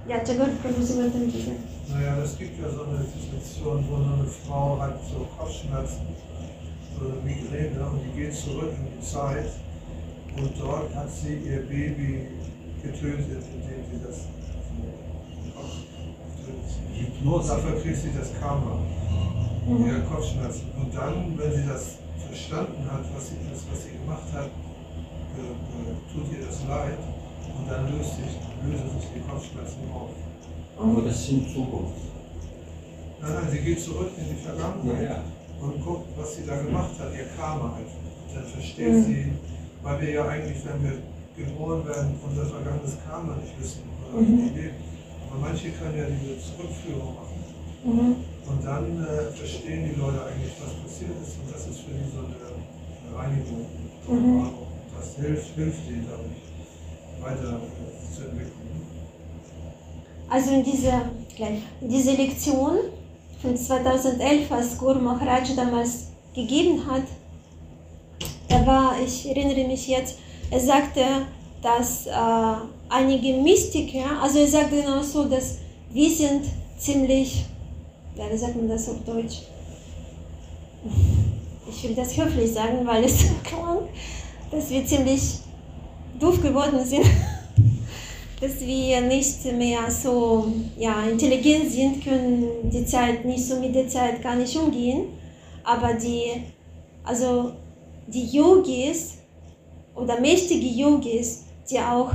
[0.08, 1.54] Ja, Tagore, können Sie mit diesem-
[1.94, 6.08] Naja, es gibt ja so eine Situation, wo eine Frau hat so Kopfschmerzen,
[7.24, 9.50] Migräne und die geht zurück in die Zeit
[10.38, 12.28] und dort hat sie ihr Baby
[12.84, 14.18] getötet, indem sie das
[15.56, 15.76] Kopf.
[16.96, 17.48] Hypnose.
[17.48, 18.80] Dafür kriegt sie das Karma,
[19.68, 19.86] Mhm.
[19.88, 20.72] ihre Kopfschmerzen.
[20.82, 25.42] Und dann, wenn sie das verstanden hat, was sie, das, was sie gemacht hat, äh,
[25.42, 26.98] äh, tut ihr das leid
[27.58, 28.34] und dann löst sich,
[28.66, 30.10] lösen sich die Kopfschmerzen auf.
[30.78, 31.96] aber das ist in Zukunft.
[33.22, 35.24] Nein, nein, sie geht zurück in die Vergangenheit Ja.
[35.62, 38.00] Und guckt, was sie da gemacht hat, ihr Karma einfach.
[38.34, 39.04] Dann versteht Mhm.
[39.06, 39.32] sie,
[39.84, 40.98] weil wir ja eigentlich, wenn wir
[41.38, 43.82] geboren werden, unser vergangenes Karma nicht wissen
[44.12, 44.36] oder Mhm.
[44.44, 44.76] nicht leben.
[45.30, 47.40] Aber manche können ja diese Zurückführung machen.
[47.84, 48.16] Mhm.
[48.50, 51.38] Und dann äh, verstehen die Leute eigentlich, was passiert ist.
[51.40, 53.66] Und das ist für die so eine, Reinigung.
[54.08, 54.50] Mhm.
[54.96, 57.60] Das hilft, hilft denen, glaube ich, weiter
[58.16, 58.70] zu entwickeln.
[60.30, 61.02] Also in dieser,
[61.82, 62.78] in dieser Lektion
[63.42, 67.04] von 2011, was Guru Maharaj damals gegeben hat,
[68.50, 70.18] er war, ich erinnere mich jetzt,
[70.52, 71.02] er sagte,
[71.62, 72.12] dass äh,
[72.90, 75.60] einige Mystiker, also er sagte genau so, dass
[75.92, 76.46] wir sind
[76.78, 77.46] ziemlich,
[78.16, 79.44] ja, wie sagt man das auf Deutsch?
[81.70, 83.88] Ich will das höflich sagen, weil es klang,
[84.52, 85.40] dass wir ziemlich
[86.20, 87.06] doof geworden sind
[88.42, 93.88] dass wir nicht mehr so ja, intelligent sind, können die Zeit nicht so mit der
[93.88, 95.10] Zeit gar nicht umgehen.
[95.64, 96.44] Aber die,
[97.04, 97.52] also
[98.08, 99.18] die Yogis
[99.94, 102.12] oder mächtige Yogis, die auch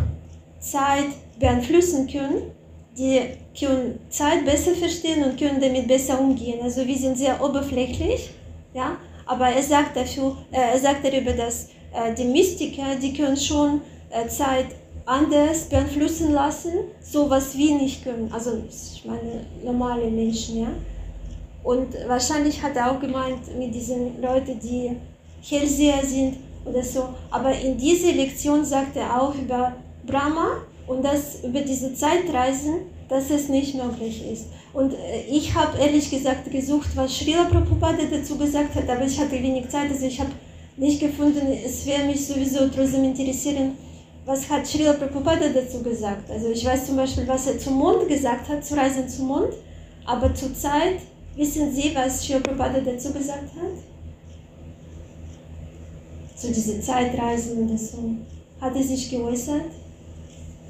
[0.59, 1.07] Zeit
[1.39, 2.53] beeinflussen können,
[2.97, 3.21] die
[3.59, 6.61] können Zeit besser verstehen und können damit besser umgehen.
[6.63, 8.31] Also wir sind sehr oberflächlich,
[8.73, 8.97] ja,
[9.27, 13.81] aber er sagt, dafür, äh, er sagt darüber, dass äh, die Mystiker, die können schon
[14.11, 14.67] äh, Zeit
[15.07, 18.31] anders beeinflussen lassen, so was wir nicht können.
[18.33, 20.69] Also ich meine normale Menschen, ja.
[21.63, 24.97] Und wahrscheinlich hat er auch gemeint mit diesen Leuten, die
[25.43, 27.09] Hellseher sind oder so.
[27.31, 29.73] Aber in dieser Lektion sagt er auch über
[30.07, 34.47] Brahma und das über diese Zeitreisen, dass es nicht möglich ist.
[34.73, 39.19] Und äh, ich habe ehrlich gesagt gesucht, was Srila Prabhupada dazu gesagt hat, aber ich
[39.19, 40.31] hatte wenig Zeit, also ich habe
[40.77, 41.47] nicht gefunden.
[41.65, 43.73] Es wäre mich sowieso trotzdem interessieren,
[44.27, 46.31] was hat Srila Prabhupada dazu gesagt.
[46.31, 49.53] Also ich weiß zum Beispiel, was er zum Mond gesagt hat, zu Reisen zum Mond,
[50.07, 51.01] aber zur Zeit,
[51.37, 53.77] wissen Sie, was Srila Prabhupada dazu gesagt hat?
[56.37, 58.17] Zu diesen Zeitreisen oder so.
[58.61, 59.63] Hat er sich geäußert?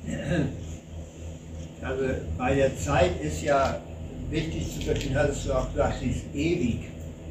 [1.84, 2.04] Also
[2.38, 3.78] bei der Zeit ist ja
[4.30, 6.78] wichtig zu verstehen, hattest du auch gesagt, sie ist ewig.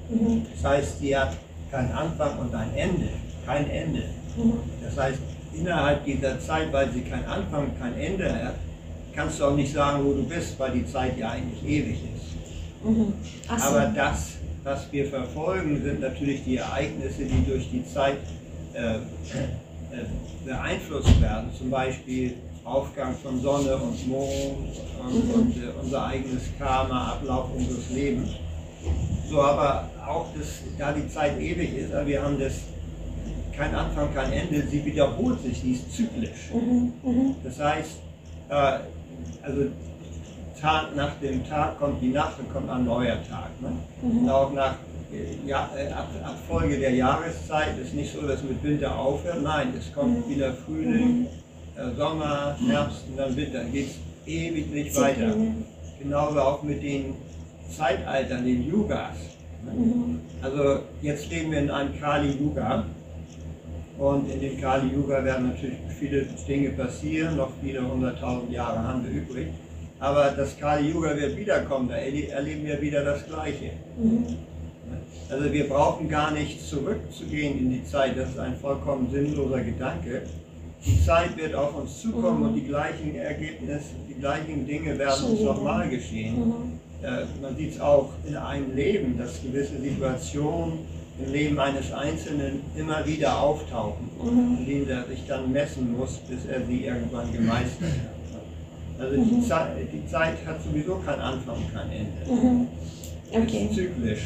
[0.09, 0.45] Mhm.
[0.53, 1.36] Das heißt, sie hat
[1.71, 3.09] keinen Anfang und ein Ende,
[3.47, 4.03] kein Ende.
[4.38, 4.59] Mhm.
[4.84, 5.17] Das heißt,
[5.54, 8.56] innerhalb dieser Zeit, weil sie keinen Anfang, kein Ende hat,
[9.16, 12.88] kannst du auch nicht sagen, wo du bist, weil die Zeit ja eigentlich ewig ist.
[12.88, 13.14] Mhm.
[13.47, 13.54] So.
[13.54, 14.34] Aber das,
[14.64, 18.18] was wir verfolgen, sind natürlich die Ereignisse, die durch die Zeit
[18.74, 18.99] äh, äh,
[20.45, 21.49] beeinflusst werden.
[21.58, 22.36] Zum Beispiel
[22.66, 24.32] Aufgang von Sonne und Mond
[25.04, 25.34] und, Mhm.
[25.34, 28.30] und äh, unser eigenes Karma, Ablauf unseres Lebens.
[29.30, 30.47] So, aber auch, das,
[30.78, 32.54] da die Zeit ewig ist, aber wir haben das
[33.58, 36.51] kein Anfang, kein Ende, sie wiederholt sich, sie ist zyklisch.
[36.54, 36.93] Mhm.
[37.04, 37.36] Mhm.
[37.43, 37.97] Das heißt,
[38.49, 38.54] äh,
[39.43, 39.62] also
[40.60, 43.49] Tag nach dem Tag kommt die Nacht und kommt ein neuer Tag.
[43.62, 43.72] Ne?
[44.01, 44.20] Mhm.
[44.20, 44.76] Und auch nach
[45.12, 49.43] äh, ja, äh, Ab Abfolge der Jahreszeit ist nicht so, dass mit Winter aufhört.
[49.43, 50.32] Nein, es kommt Mhm.
[50.32, 51.28] wieder Frühling,
[51.76, 53.60] äh, Sommer, Herbst und dann Winter.
[53.60, 53.95] Dann geht es
[54.26, 55.32] ewig weiter.
[55.32, 55.66] Zyklen,
[55.99, 57.14] Genauso auch mit den
[57.70, 59.16] Zeitaltern, den Yugas.
[59.66, 59.72] Ne?
[59.74, 60.20] Mhm.
[60.41, 62.86] Also jetzt leben wir in einem Kali Yuga
[63.98, 69.04] und in dem Kali Yuga werden natürlich viele Dinge passieren, noch viele hunderttausend Jahre haben
[69.06, 69.48] wir übrig.
[70.00, 73.72] Aber das Kali Yuga wird wiederkommen, da erle- erleben wir wieder das Gleiche.
[73.98, 74.26] Mhm.
[75.30, 80.24] Also wir brauchen gar nicht zurückzugehen in die Zeit, das ist ein vollkommen sinnloser Gedanke.
[80.86, 82.46] Die Zeit wird auf uns zukommen Mhm.
[82.50, 86.36] und die gleichen Ergebnisse, die gleichen Dinge werden uns nochmal geschehen.
[86.39, 86.80] Mhm.
[87.02, 90.80] Äh, man sieht es auch in einem Leben, dass gewisse Situationen
[91.20, 94.57] im Leben eines Einzelnen immer wieder auftauchen, Mhm.
[94.59, 99.01] in denen er sich dann messen muss, bis er sie irgendwann gemeistert hat.
[99.05, 99.41] Also Mhm.
[99.41, 102.32] die, Zeit, die Zeit hat sowieso keinen Anfang und kein Ende.
[102.47, 102.68] Mhm.
[103.32, 103.68] Es Okay.
[103.70, 104.22] ist zyklisch.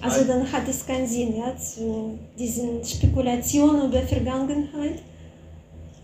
[0.00, 5.02] Also dann hat es keinen Sinn, ja, zu diesen Spekulationen über Vergangenheit.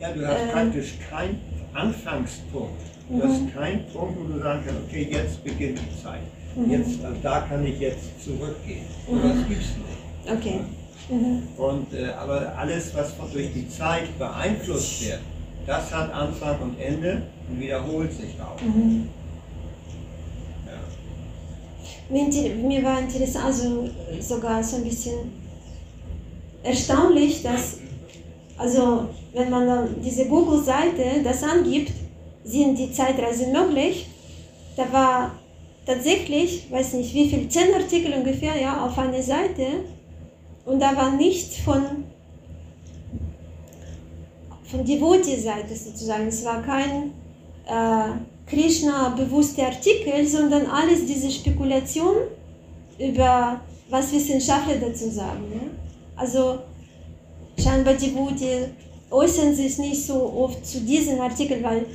[0.01, 0.49] Ja, du hast Ähm.
[0.51, 1.39] praktisch keinen
[1.73, 2.81] Anfangspunkt.
[3.09, 3.23] Du Mhm.
[3.23, 6.21] hast keinen Punkt, wo du sagen kannst, okay, jetzt beginnt die Zeit.
[6.57, 6.71] Mhm.
[6.71, 8.85] Jetzt, also da kann ich jetzt zurückgehen.
[9.09, 9.23] Mhm.
[9.23, 10.39] Das gibt es nicht.
[10.39, 10.61] Okay.
[11.09, 11.43] Mhm.
[11.57, 15.21] Und, äh, aber alles, was durch die Zeit beeinflusst wird,
[15.67, 18.61] das hat Anfang und Ende und wiederholt sich auch.
[18.63, 19.09] Mhm.
[20.67, 20.81] Ja.
[22.09, 23.89] Mir, mir war interessant, also
[24.21, 25.33] sogar so ein bisschen
[26.63, 27.79] erstaunlich, dass,
[28.57, 31.93] also wenn man dann diese Google-Seite das angibt,
[32.45, 34.07] sind die Zeitreisen möglich,
[34.77, 35.33] da war
[35.87, 39.67] tatsächlich, weiß nicht wie viel, zehn Artikel ungefähr, ja, auf einer Seite
[40.65, 42.05] und da war nichts von
[44.75, 46.27] von Devotee-Seite sozusagen.
[46.27, 47.13] Es war kein
[47.67, 48.17] äh,
[48.47, 52.17] Krishna-bewusster Artikel, sondern alles diese Spekulation
[52.99, 55.49] über was Wissenschaftler dazu sagen.
[55.51, 55.71] Ne?
[56.17, 56.59] Also
[57.63, 58.69] scheinbar Devotee
[59.11, 61.87] äußern sich nicht so oft zu diesen Artikeln, weil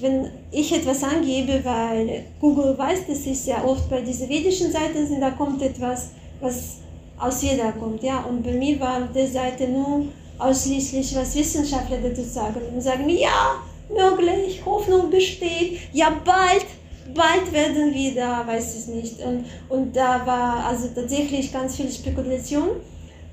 [0.00, 5.06] wenn ich etwas angebe, weil Google weiß, dass ich sehr oft bei diesen vedischen Seiten
[5.06, 6.78] sind, da kommt etwas, was
[7.18, 8.02] aus Veda kommt.
[8.02, 8.24] Ja?
[8.24, 10.06] Und bei mir war auf der Seite nur
[10.38, 12.60] ausschließlich, was Wissenschaftler dazu sagen.
[12.74, 13.56] Und sagen, ja,
[13.88, 16.66] möglich, Hoffnung besteht, ja, bald,
[17.14, 19.20] bald werden wir da, weiß ich nicht.
[19.20, 22.68] Und, und da war also tatsächlich ganz viel Spekulation,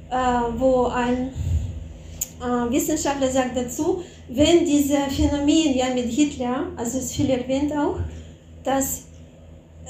[0.09, 0.15] äh,
[0.57, 1.33] wo ein
[2.41, 7.71] äh, Wissenschaftler sagt dazu, wenn diese Phänomen ja mit Hitler, also es ist viel erwähnt
[7.73, 7.97] auch,
[8.63, 9.03] dass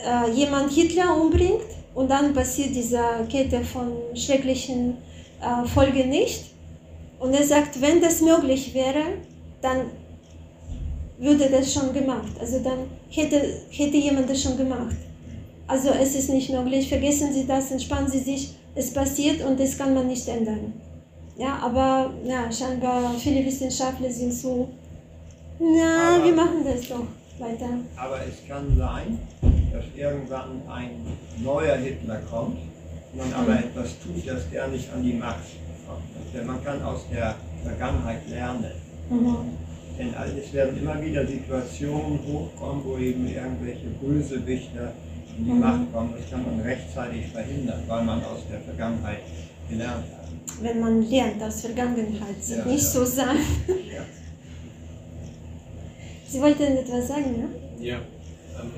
[0.06, 1.62] äh, jemand Hitler umbringt
[1.94, 4.98] und dann passiert diese Kette von schrecklichen
[5.42, 6.46] äh, Folgen nicht.
[7.20, 9.04] Und er sagt, wenn das möglich wäre,
[9.62, 9.92] dann
[11.20, 12.32] würde das schon gemacht.
[12.40, 12.80] Also dann
[13.10, 14.96] hätte, hätte jemand das schon gemacht.
[15.68, 19.78] Also es ist nicht möglich, vergessen Sie das, entspannen Sie sich, es passiert und das
[19.78, 20.74] kann man nicht ändern.
[21.42, 24.70] Ja, aber ja, scheinbar viele Wissenschaftler sind so,
[25.60, 27.08] na, Aber- wir machen das doch
[27.40, 27.70] weiter.
[27.98, 29.18] Aber es kann sein,
[29.74, 30.92] dass irgendwann ein
[31.44, 32.60] neuer Hitler kommt
[33.14, 35.48] und man aber etwas tut, dass der nicht an die Macht
[35.88, 36.04] kommt.
[36.32, 37.34] Denn man kann aus der
[37.64, 38.72] Vergangenheit lernen.
[39.10, 39.38] Mhm.
[39.98, 44.94] Denn es werden immer wieder Situationen hochkommen, wo eben irgendwelche Bösewichter
[45.40, 45.60] in die Mhm.
[45.60, 46.14] Macht kommen.
[46.20, 49.20] Das kann man rechtzeitig verhindern, weil man aus der Vergangenheit
[49.70, 50.21] gelernt hat.
[50.62, 52.90] Wenn man lernt aus Vergangenheit, Ja, nicht ja.
[52.90, 53.38] so sein.
[53.68, 54.06] Ja.
[56.28, 57.50] Sie wollten etwas sagen, ne?
[57.86, 57.98] Ja.
[57.98, 58.72] Ähm,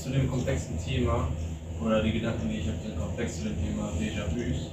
[0.00, 1.28] zu dem komplexen Thema
[1.82, 4.70] oder die Gedanken, die ich habe, sind komplex zu dem Thema Déjà-vus.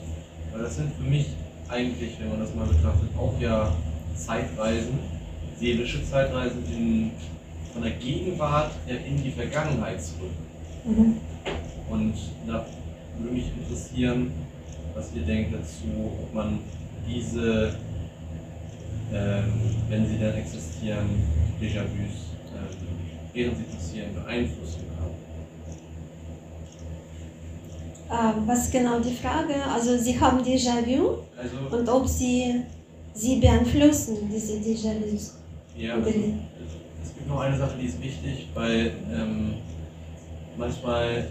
[0.51, 1.27] Weil das sind für mich
[1.69, 3.75] eigentlich, wenn man das mal betrachtet, auch ja
[4.15, 4.99] Zeitreisen,
[5.59, 7.11] seelische Zeitreisen in,
[7.73, 10.29] von der Gegenwart in die Vergangenheit zurück.
[10.85, 11.17] Mhm.
[11.89, 12.13] Und
[12.47, 12.65] da
[13.17, 14.31] würde mich interessieren,
[14.95, 15.87] was ihr denkt dazu,
[16.21, 16.59] ob man
[17.07, 17.75] diese,
[19.13, 19.53] ähm,
[19.89, 21.09] wenn sie dann existieren,
[21.61, 22.15] Déjà-vus,
[22.55, 22.77] ähm,
[23.33, 24.81] während sie passieren, beeinflussen
[28.09, 28.35] kann.
[28.35, 29.55] Ähm, was genau die Frage?
[29.73, 32.61] Also Sie haben Déjà-vu Also, und ob Sie
[33.13, 35.33] sie beeinflussen, diese Déjà-vus.
[35.77, 39.53] ja, also, es gibt noch eine Sache, die ist wichtig, weil ähm,
[40.57, 41.27] manchmal,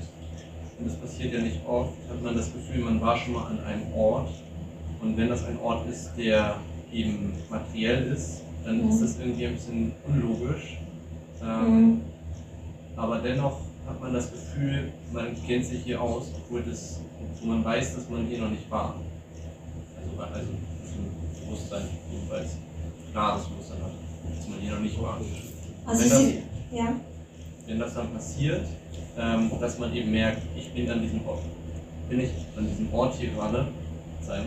[0.82, 3.60] und das passiert ja nicht oft, hat man das Gefühl, man war schon mal an
[3.64, 4.28] einem Ort.
[5.00, 6.56] Und wenn das ein Ort ist, der
[6.92, 8.90] eben materiell ist, dann Mhm.
[8.90, 10.78] ist das irgendwie ein bisschen unlogisch.
[11.42, 12.00] Ähm, Mhm.
[12.96, 17.00] Aber dennoch hat man das Gefühl, man kennt sich hier aus, obwohl das,
[17.40, 18.96] wo man weiß, dass man hier noch nicht war.
[19.96, 22.50] Also, also ein Bewusstsein, jedenfalls
[23.12, 23.92] klares Bewusstsein hat,
[24.38, 25.20] dass man hier noch nicht war.
[25.86, 26.94] Also Wenn das- sie, ja.
[27.66, 28.66] Wenn das dann passiert,
[29.18, 31.42] ähm, dass man eben merkt, ich bin an diesem Ort,
[32.08, 33.66] bin ich an diesem Ort hier gerade
[34.26, 34.44] sein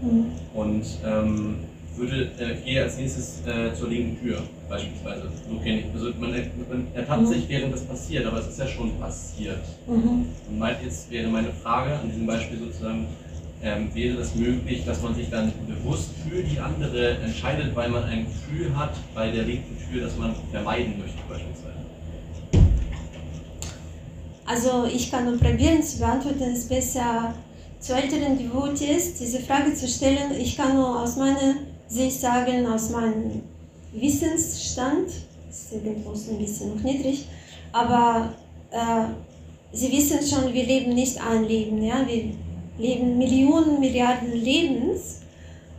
[0.00, 0.26] Mhm.
[0.54, 1.56] und ähm,
[1.96, 5.22] würde, äh, gehe als nächstes äh, zur linken Tür beispielsweise.
[5.50, 5.86] So kenne ich.
[5.92, 7.26] Also man, man ertappt Mhm.
[7.26, 9.62] sich, während das passiert, aber es ist ja schon passiert.
[9.88, 10.26] Mhm.
[10.48, 13.06] Und meint jetzt wäre meine Frage an diesem Beispiel sozusagen,
[13.60, 18.04] ähm, wäre es möglich, dass man sich dann bewusst für die andere entscheidet, weil man
[18.04, 21.77] ein Gefühl hat bei der linken Tür, das man vermeiden möchte beispielsweise?
[24.48, 27.34] Also ich kann nur probieren zu beantworten, es ist besser
[27.80, 30.32] zu älteren Devotees diese Frage zu stellen.
[30.40, 33.42] Ich kann nur aus meiner Sicht sagen, aus meinem
[33.92, 35.10] Wissensstand,
[35.50, 37.26] ist irgendwo ein bisschen noch niedrig,
[37.72, 38.32] aber
[38.70, 39.04] äh,
[39.70, 42.02] Sie wissen schon, wir leben nicht ein Leben, ja?
[42.06, 42.32] wir
[42.78, 45.20] leben Millionen, Milliarden Lebens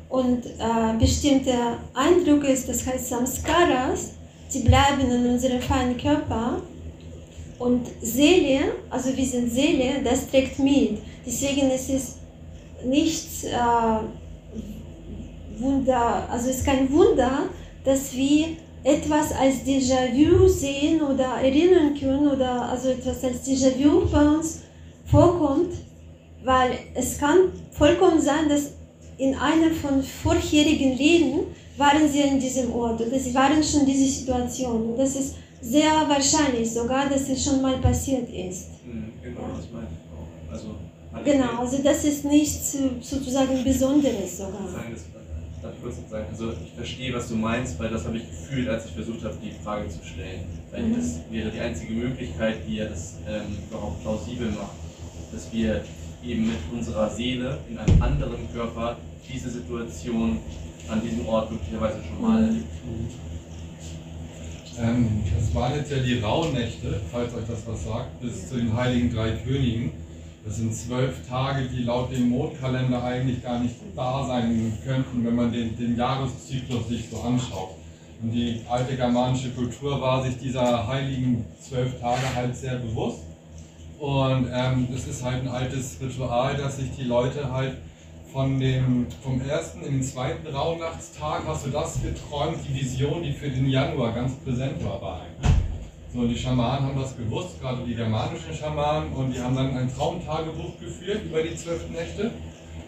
[0.09, 1.53] und äh, bestimmte
[1.95, 4.11] Eindrücke, das heißt Samskaras,
[4.53, 6.61] die bleiben in unserem feinen Körper
[7.59, 10.99] und Seele, also wir sind Seele, das trägt mit.
[11.25, 12.15] Deswegen ist es
[12.85, 13.57] nichts äh,
[15.59, 17.49] Wunder, also ist kein Wunder,
[17.83, 18.47] dass wir
[18.83, 24.61] etwas als Déjà-vu sehen oder erinnern können oder also etwas als Déjà-vu bei uns
[25.05, 25.73] vorkommt,
[26.45, 28.71] weil es kann vollkommen sein, dass
[29.17, 31.39] in einem von vorherigen Leben
[31.77, 34.91] waren sie in diesem Ort oder sie waren schon in dieser Situation.
[34.91, 38.69] Und das ist sehr wahrscheinlich sogar, dass es schon mal passiert ist.
[38.85, 40.53] Mhm, genau, das meinte ich auch.
[40.53, 40.75] Also,
[41.25, 44.67] Genau, also das ist nichts sozusagen Besonderes sogar.
[44.71, 45.03] sagen, das,
[45.61, 46.25] darf ich kurz noch sagen?
[46.31, 49.35] Also ich verstehe, was du meinst, weil das habe ich gefühlt, als ich versucht habe,
[49.43, 50.41] die Frage zu stellen.
[50.71, 50.95] Weil Mhm.
[50.95, 54.75] das wäre die einzige Möglichkeit, die ja das ähm, überhaupt plausibel macht,
[55.33, 55.83] dass wir
[56.23, 58.97] eben mit unserer Seele in einem anderen Körper
[59.31, 60.37] diese Situation
[60.87, 62.63] an diesem Ort möglicherweise schon mal Mhm.
[64.81, 68.73] Ähm, das waren jetzt ja die Rauhnächte, falls euch das was sagt, bis zu den
[68.75, 69.91] Heiligen Drei Königen.
[70.45, 75.35] Das sind zwölf Tage, die laut dem Mondkalender eigentlich gar nicht da sein könnten, wenn
[75.35, 77.75] man den, den Jahreszyklus sich so anschaut.
[78.21, 83.23] Und die alte germanische Kultur war sich dieser heiligen zwölf Tage halt sehr bewusst.
[83.99, 87.75] Und ähm, es ist halt ein altes Ritual, dass sich die Leute halt
[88.31, 93.33] von dem, vom ersten in den zweiten Rauhnachtstag hast du das geträumt, die Vision, die
[93.33, 95.55] für den Januar ganz präsent war bei einem.
[96.13, 99.75] So, und die Schamanen haben das gewusst, gerade die germanischen Schamanen, und die haben dann
[99.75, 102.31] ein Traumtagebuch geführt über die zwölf Nächte.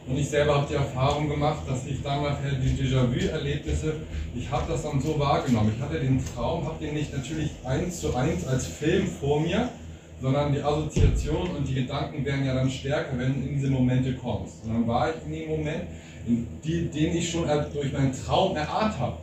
[0.07, 3.93] Und ich selber habe die Erfahrung gemacht, dass ich dann nachher die Déjà-vu-Erlebnisse,
[4.35, 5.73] ich habe das dann so wahrgenommen.
[5.75, 9.69] Ich hatte den Traum, habe den nicht natürlich eins zu eins als Film vor mir,
[10.21, 14.13] sondern die Assoziation und die Gedanken werden ja dann stärker, wenn du in diese Momente
[14.13, 14.63] kommst.
[14.63, 15.83] Und dann war ich in dem Moment,
[16.27, 19.17] in die, den ich schon durch meinen Traum erahnt habe.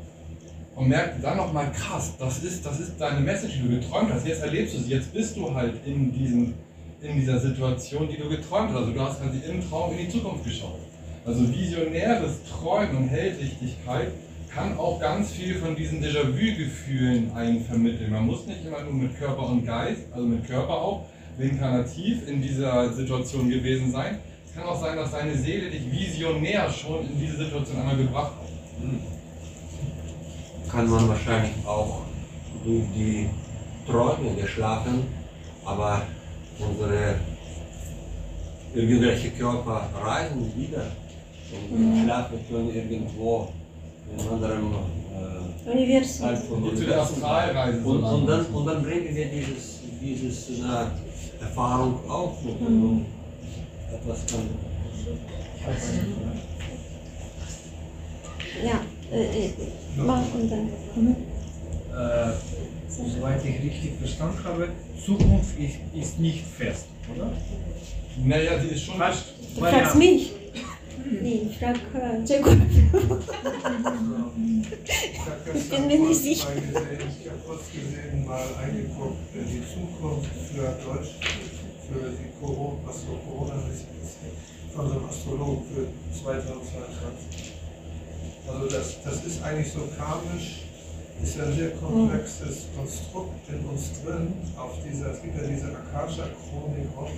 [0.75, 4.27] Und merkte dann nochmal, krass, das ist, das ist deine Message, die du geträumt hast.
[4.27, 6.55] Jetzt erlebst du sie, jetzt bist du halt in, diesem,
[7.01, 8.79] in dieser Situation, die du geträumt hast.
[8.79, 10.79] Also du hast quasi im Traum in die Zukunft geschaut.
[11.25, 14.13] Also visionäres Träumen und Hellsichtigkeit
[14.55, 18.13] kann auch ganz viel von diesen Déjà-vu-Gefühlen einen vermitteln.
[18.13, 21.07] Man muss nicht immer nur mit Körper und Geist, also mit Körper auch,
[21.39, 24.19] reinkarnativ in dieser Situation gewesen sein.
[24.47, 28.33] Es kann auch sein, dass deine Seele dich visionär schon in diese Situation einmal gebracht
[28.33, 28.49] hat.
[28.83, 29.01] Mhm.
[30.71, 32.03] kann man wahrscheinlich auch
[32.65, 33.29] durch die
[33.87, 35.07] Träume geschlafen,
[35.65, 36.03] aber
[36.59, 37.15] unsere
[38.75, 40.87] irgendwelche Körper reisen wieder
[41.53, 42.05] und Mhm.
[42.05, 43.49] schlafen können irgendwo
[44.17, 44.75] in anderen
[45.67, 46.29] äh, Universum.
[47.85, 52.83] Und, und, dann, und dann bringen wir dieses, dieses äh, Erfahrung auf und, Mhm.
[52.91, 53.07] und
[53.93, 54.49] etwas kann
[58.65, 58.81] Ja,
[59.13, 59.51] äh, äh,
[59.97, 60.69] mach und dann.
[60.97, 61.17] Mhm.
[61.93, 62.33] Äh,
[62.89, 64.69] soweit ich richtig verstanden habe,
[65.05, 67.31] Zukunft ist, ist nicht fest, oder?
[68.25, 68.99] Naja, sie ist schon.
[68.99, 69.13] Weil-
[69.55, 70.33] Du fragst mich?
[71.05, 72.57] Nee, ich frag äh, Jacob.
[72.71, 72.91] Ich
[75.27, 76.49] habe bin gestern mir nicht kurz sicher.
[76.57, 81.15] ich habe kurz gesehen, mal eingeguckt, in die Zukunft für Deutsch,
[81.89, 84.19] für die Corona, was so Corona-mäßig ist,
[84.75, 85.87] von so einem Astrologen für
[86.19, 87.53] 2022.
[88.47, 90.69] Also das, das ist eigentlich so karmisch
[91.23, 95.67] ist ja ein sehr komplexes Konstrukt in uns drin, auf dieser, es gibt ja diese
[95.67, 97.11] Akasha-Chronik auch,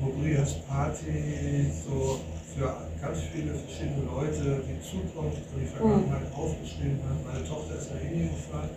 [0.00, 2.20] wo Brias Party so
[2.56, 2.66] für
[3.00, 7.18] ganz viele verschiedene Leute die Zukunft und die Vergangenheit aufgeschrieben hat.
[7.24, 8.70] Meine Tochter ist nach Indien gefahren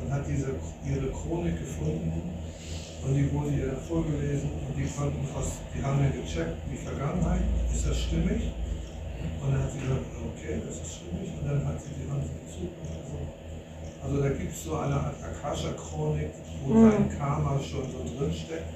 [0.00, 0.54] und hat diese,
[0.86, 2.12] ihre Chronik gefunden
[3.04, 7.42] und die wurde ihr vorgelesen und die konnten fast, die haben dann gecheckt, die Vergangenheit,
[7.74, 8.54] ist das stimmig?
[9.42, 12.22] Und dann hat sie gesagt, okay, das ist stimmig und dann hat sie die Hand
[12.22, 13.34] in die Zukunft gesucht.
[14.02, 16.30] Also da gibt es so eine Art Akasha-Chronik,
[16.64, 16.90] wo Mhm.
[16.90, 18.66] dein Karma schon so drinsteckt.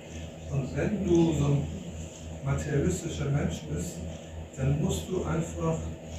[0.51, 1.67] Und wenn du so ein
[2.45, 3.99] materialistischer Mensch bist,
[4.57, 5.77] dann musst du einfach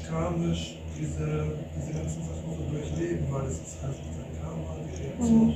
[0.07, 5.53] karmisch diese, diese ganzen so durchleben, weil es ist einfach dein Karma, die Reaktion.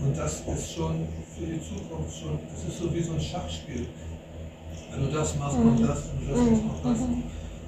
[0.00, 3.86] Und das ist schon für die Zukunft schon, das ist so wie so ein Schachspiel.
[4.90, 7.00] Wenn du das machst, kommt das, wenn du das machst, kommt das.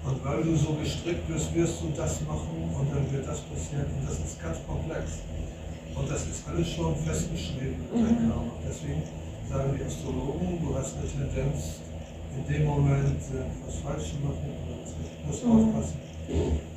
[0.01, 3.87] Und weil du so gestrickt bist, wirst du das machen und dann wird das passieren.
[3.99, 5.21] Und das ist ganz komplex.
[5.95, 8.53] Und das ist alles schon festgeschrieben, dein Karma.
[8.67, 9.03] Deswegen
[9.51, 11.83] sagen die Astrologen, du hast eine Tendenz,
[12.37, 14.51] in dem Moment äh, was falsch machen
[14.83, 15.13] was nicht.
[15.21, 16.11] Du musst aufpassen.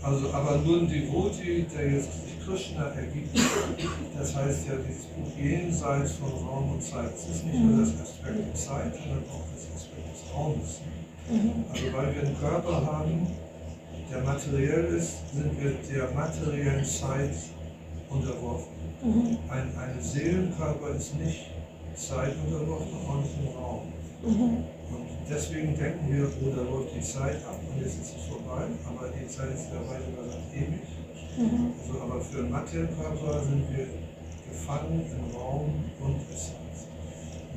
[0.01, 3.38] Also, aber nur ein Devotee, der jetzt sich Krishna ergibt,
[4.18, 7.14] das heißt ja dieses Buch jenseits von Raum und Zeit.
[7.16, 10.82] Es ist nicht nur das Aspekt der Zeit, sondern auch das Aspekt des Raumes.
[11.72, 13.28] Also weil wir einen Körper haben,
[14.12, 17.36] der materiell ist, sind wir der materiellen Zeit
[18.10, 18.74] unterworfen.
[19.49, 21.51] Ein, ein Seelenkörper ist nicht
[21.95, 23.82] Zeit unterworfen, auch nicht im Raum.
[24.24, 24.64] Und
[25.30, 29.09] deswegen denken wir, oh, da läuft die Zeit ab und jetzt ist es vorbei, aber
[29.09, 30.88] die Zeit ist ja weit über das ewig.
[31.34, 33.88] Also, aber für einen materiellen Körper sind wir
[34.49, 36.86] gefangen im Raum und Essenz.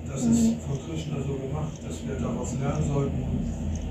[0.01, 3.21] Und das ist von Krishna so gemacht, dass wir daraus lernen sollten,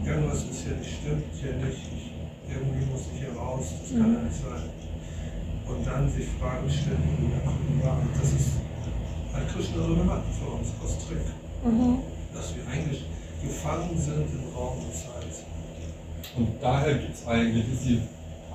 [0.06, 2.14] irgendwas ist hier nicht stimmt, hier nicht, ich,
[2.50, 4.70] irgendwie muss ich hier raus, das kann ja nicht sein.
[5.68, 7.30] Und dann sich Fragen stellen,
[7.84, 8.58] ja, das ist,
[9.34, 11.26] hat Krishna so gemacht für uns, aus Trick,
[12.34, 13.06] dass wir eigentlich
[13.46, 15.46] gefangen sind im Raum und Zeit.
[16.36, 18.02] Und daher gibt es eigentlich, die,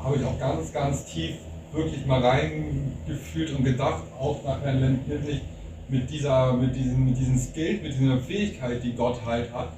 [0.02, 1.36] habe ich auch ganz, ganz tief
[1.72, 5.40] wirklich mal reingefühlt und gedacht, auch nachher letztendlich
[5.88, 9.72] mit dieser, mit diesem, mit diesem Skill, mit dieser Fähigkeit, die Gott halt hat,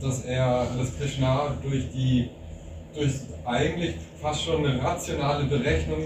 [0.00, 2.30] dass er, dass Krishna durch die,
[2.94, 3.12] durch
[3.44, 5.98] eigentlich fast schon eine rationale Berechnung,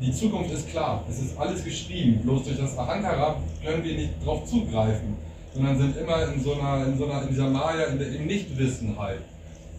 [0.00, 4.10] die Zukunft ist klar, es ist alles geschrieben, bloß durch das Ahankara können wir nicht
[4.20, 5.16] darauf zugreifen,
[5.56, 8.26] sondern sind immer in so einer, in so einer, in dieser Maya, in der, im
[8.26, 9.20] Nichtwissen halt.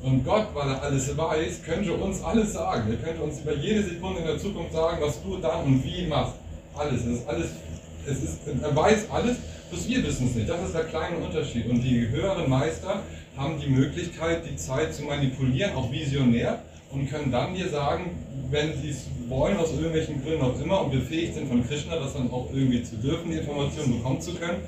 [0.02, 2.90] Und Gott, weil er alles weiß, könnte uns alles sagen.
[2.90, 6.08] Er könnte uns über jede Sekunde in der Zukunft sagen, was du dann und wie
[6.08, 6.34] machst.
[6.76, 7.02] Alles.
[7.02, 7.48] Es ist alles.
[8.06, 9.38] Es ist, er weiß alles,
[9.70, 10.50] bloß wir wissen es nicht.
[10.50, 11.70] Das ist der kleine Unterschied.
[11.70, 13.02] Und die höheren Meister
[13.36, 16.60] haben die Möglichkeit, die Zeit zu manipulieren, auch visionär,
[16.90, 18.12] und können dann dir sagen,
[18.50, 22.14] wenn sie es wollen, aus irgendwelchen Gründen auch immer, und befähigt sind von Krishna, das
[22.14, 24.62] dann auch irgendwie zu dürfen, die Informationen bekommen zu können,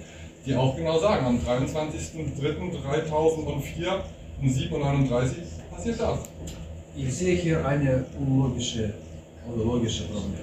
[0.49, 4.01] die auch genau sagen, am 23.03.2004
[4.41, 5.29] um 7.39 Uhr
[5.69, 6.19] passiert das.
[6.95, 8.93] Ich sehe hier eine unlogische
[9.47, 10.39] oder logische Problem.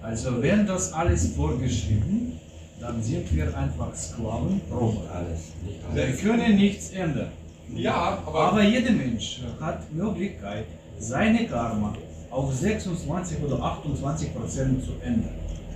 [0.00, 2.40] Also wenn das alles vorgeschrieben,
[2.80, 5.10] dann sind wir einfach Sklaven, Roboter.
[5.14, 6.20] Alles, nicht Wir alles.
[6.20, 7.30] können nichts ändern.
[7.74, 10.64] Ja, aber, Aber jeder Mensch hat Möglichkeit,
[10.98, 11.94] seine Karma
[12.30, 15.34] auf 26 oder 28 Prozent zu ändern.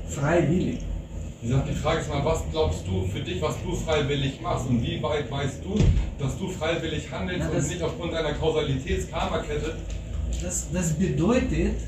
[0.08, 0.78] Freiwillig.
[1.42, 5.02] Die Frage ist mal, was glaubst du für dich, was du freiwillig machst und wie
[5.02, 5.74] weit weißt du,
[6.18, 9.76] dass du freiwillig handelst Na, und nicht aufgrund einer Kausalitäts-Karma-Kette
[10.42, 11.80] Das, das bedeutet,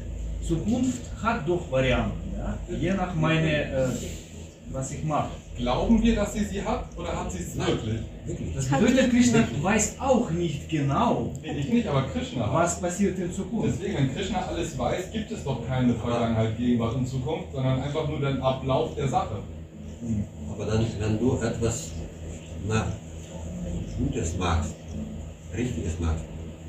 [0.47, 2.33] Zukunft hat doch Varianten.
[2.37, 2.59] Ja?
[2.75, 3.89] Je nach meine, äh,
[4.71, 5.31] was ich mache.
[5.57, 8.01] Glauben wir, dass sie sie hat oder hat sie es wirklich?
[8.25, 8.55] Wirklich.
[8.55, 12.55] Das bedeutet, Krishna weiß auch nicht genau, Nee, ich nicht, aber Krishna hat.
[12.55, 13.69] was passiert in Zukunft.
[13.79, 18.09] Deswegen, wenn Krishna alles weiß, gibt es doch keine Vergangenheit, Gegenwart und Zukunft, sondern einfach
[18.09, 19.37] nur den Ablauf der Sache.
[20.51, 21.91] Aber dann, wenn du etwas
[22.67, 22.87] na,
[23.99, 24.75] Gutes machst,
[25.57, 26.25] Richtiges machst,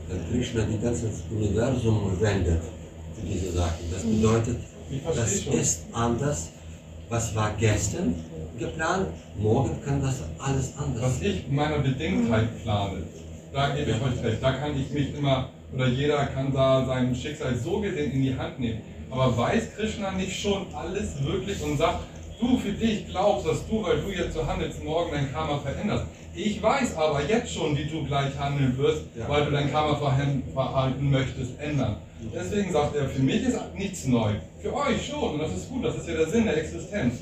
[0.09, 2.61] dann Krishna die ganze Universum wendet
[3.15, 3.79] für diese Sachen.
[3.91, 4.57] Das bedeutet,
[4.91, 5.53] Ich das schon.
[5.53, 6.49] ist anders.
[7.09, 8.15] Was war gestern
[8.57, 9.07] geplant?
[9.37, 13.03] Morgen kann das alles anders Was ich in meiner Bedingtheit plane,
[13.51, 17.15] da gebe ich euch recht, da kann ich mich immer, oder jeder kann da sein
[17.15, 18.81] Schicksal so gesehen in die Hand nehmen.
[19.09, 21.99] Aber weiß Krishna nicht schon alles wirklich und sagt,
[22.39, 26.05] du für dich glaubst, dass du, weil du jetzt so handelst, morgen dein Karma veränderst.
[26.35, 29.29] Ich weiß aber jetzt schon, wie du gleich handeln wirst, Ja.
[29.29, 31.97] weil du dein Karma-Verhalten möchtest ändern.
[32.33, 34.31] Deswegen sagt er, für mich ist nichts neu.
[34.63, 35.33] Für euch schon.
[35.33, 37.15] Und das ist gut, das ist ja der Sinn der Existenz.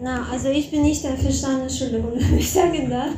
[0.00, 3.10] Na, also ich bin nicht einverstanden, Entschuldigung, wenn ich sagen darf.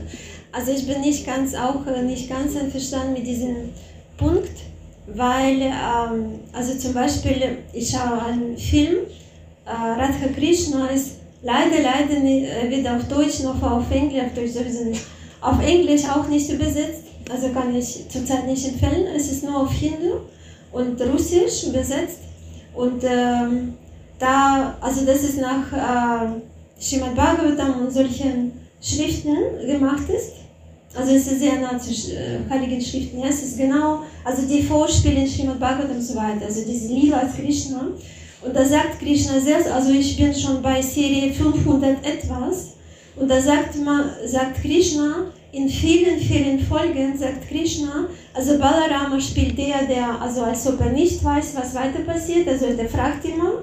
[0.50, 3.74] Also ich bin nicht ganz auch äh, nicht ganz einverstanden mit diesem
[4.16, 4.56] Punkt,
[5.08, 8.96] weil ähm, also zum Beispiel ich schaue einen Film
[9.66, 14.32] äh, Radha Krishna ist leider, leider nicht, äh, weder auf Deutsch noch auf Englisch, auf
[14.34, 15.02] Deutsch sowieso nicht,
[15.42, 17.02] auf Englisch auch nicht übersetzt.
[17.30, 19.06] Also kann ich zurzeit nicht empfehlen.
[19.14, 20.20] Es ist nur auf Hindu
[20.72, 22.20] und Russisch übersetzt.
[22.76, 23.74] Und ähm,
[24.18, 26.28] da, also das ist nach äh,
[26.80, 29.34] Srimad Bhagavatam und solchen Schriften
[29.66, 30.32] gemacht ist.
[30.94, 33.20] Also es ist sehr nah zu äh, heiligen Schriften.
[33.20, 36.88] Ja, es ist genau, also die Vorspiele in Srimad Bhagavatam und so weiter, also diese
[36.88, 37.88] Lila als Krishna.
[38.42, 42.76] Und da sagt Krishna selbst, also ich bin schon bei Serie 500 etwas,
[43.16, 49.56] und da sagt, man, sagt Krishna, in vielen, vielen Folgen sagt Krishna, also Balarama spielt
[49.56, 53.62] der, der, also als ob er nicht weiß, was weiter passiert, also der fragt immer,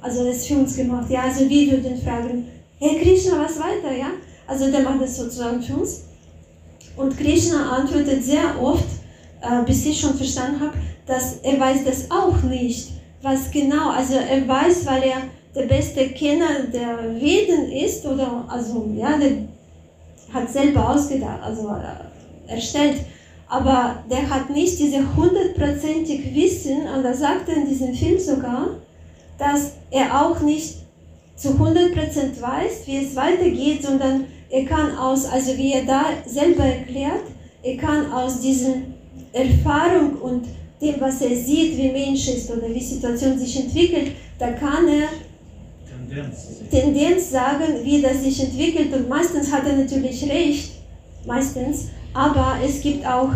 [0.00, 2.46] also das ist für uns gemacht, ja, also wir würden fragen,
[2.78, 4.06] hey Krishna, was weiter, ja,
[4.46, 6.04] also der macht das sozusagen für uns.
[6.96, 8.88] Und Krishna antwortet sehr oft,
[9.42, 12.88] äh, bis ich schon verstanden habe, dass er weiß das auch nicht,
[13.20, 15.18] was genau, also er weiß, weil er
[15.54, 19.53] der beste Kenner der Veden ist, oder, also, ja, der
[20.34, 22.96] hat selber ausgedacht, also äh, erstellt,
[23.48, 28.68] aber der hat nicht diese hundertprozentig Wissen, und er sagte in diesem Film sogar,
[29.38, 30.76] dass er auch nicht
[31.36, 36.64] zu 100% weiß, wie es weitergeht, sondern er kann aus, also wie er da selber
[36.64, 37.24] erklärt,
[37.62, 38.94] er kann aus diesen
[39.32, 40.44] Erfahrung und
[40.80, 45.08] dem, was er sieht, wie Mensch ist oder wie Situation sich entwickelt, da kann er
[46.70, 50.72] Tendenz sagen, wie das sich entwickelt und meistens hat er natürlich recht,
[51.26, 53.30] meistens, aber es gibt auch,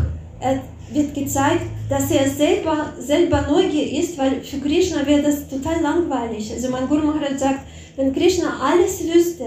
[0.92, 6.52] wird gezeigt, dass er selber, selber Neugier ist, weil für Krishna wäre das total langweilig.
[6.52, 7.60] Also mein Guru Maharaj sagt,
[7.96, 9.44] wenn Krishna alles wüsste,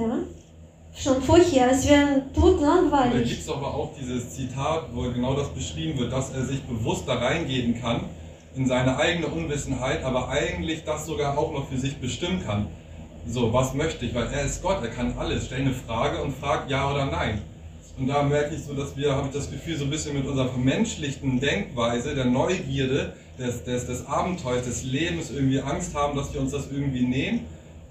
[0.96, 3.14] schon vorher, es wäre tot langweilig.
[3.14, 6.62] Da gibt es aber auch dieses Zitat, wo genau das beschrieben wird, dass er sich
[6.64, 8.02] bewusst da reingeben kann
[8.56, 12.68] in seine eigene Unwissenheit, aber eigentlich das sogar auch noch für sich bestimmen kann.
[13.28, 14.16] So, was möchte ich?
[14.16, 15.46] Weil er ist Gott, er kann alles.
[15.46, 17.42] Stell eine Frage und frag ja oder nein.
[17.98, 20.26] Und da merke ich so, dass wir, habe ich das Gefühl, so ein bisschen mit
[20.26, 26.34] unserer vermenschlichten Denkweise, der Neugierde, des, des, des Abenteuers, des Lebens irgendwie Angst haben, dass
[26.34, 27.42] wir uns das irgendwie nehmen.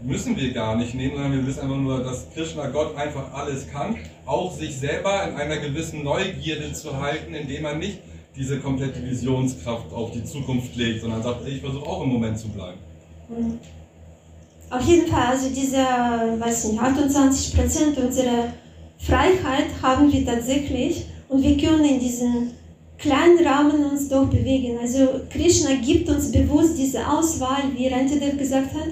[0.02, 3.68] Müssen wir gar nicht nehmen, sondern wir wissen einfach nur, dass Krishna Gott einfach alles
[3.68, 7.98] kann, auch sich selber in einer gewissen Neugierde zu halten, indem er nicht
[8.34, 12.48] diese komplette Visionskraft auf die Zukunft legt, sondern sagt, ich versuche auch im Moment zu
[12.48, 12.78] bleiben.
[13.28, 13.58] Mhm.
[14.70, 18.52] Auf jeden Fall, also diese, weiß nicht, 28 Prozent unserer
[18.98, 22.52] Freiheit haben wir tatsächlich und wir können in diesen
[22.96, 24.78] kleinen Rahmen uns doch bewegen.
[24.80, 28.88] Also Krishna gibt uns bewusst diese Auswahl, wie Rentedev gesagt hat,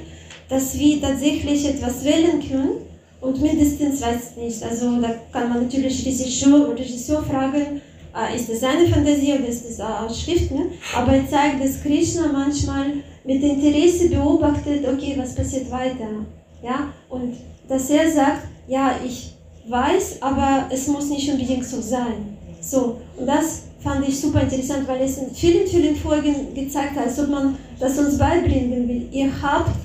[0.48, 2.80] dass wir tatsächlich etwas wählen können
[3.20, 7.82] und mindestens, weiß ich nicht, also da kann man natürlich Regisseur, Regisseur fragen,
[8.16, 12.32] äh, ist das seine Fantasie oder ist das aus Schriften, aber er zeigt, dass Krishna
[12.32, 12.86] manchmal
[13.28, 16.24] mit Interesse beobachtet, okay, was passiert weiter.
[16.62, 16.94] Ja?
[17.10, 17.34] Und
[17.68, 19.34] dass er sagt, ja, ich
[19.68, 22.38] weiß, aber es muss nicht unbedingt so sein.
[22.62, 27.04] So, und das fand ich super interessant, weil es in vielen, vielen Folgen gezeigt hat,
[27.04, 29.08] als ob man das uns beibringen will.
[29.12, 29.76] Ihr habt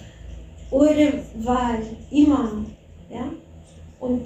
[0.71, 1.11] eure
[1.43, 1.79] Wahl,
[2.11, 2.63] immer.
[3.09, 3.25] Ja?
[3.99, 4.21] Und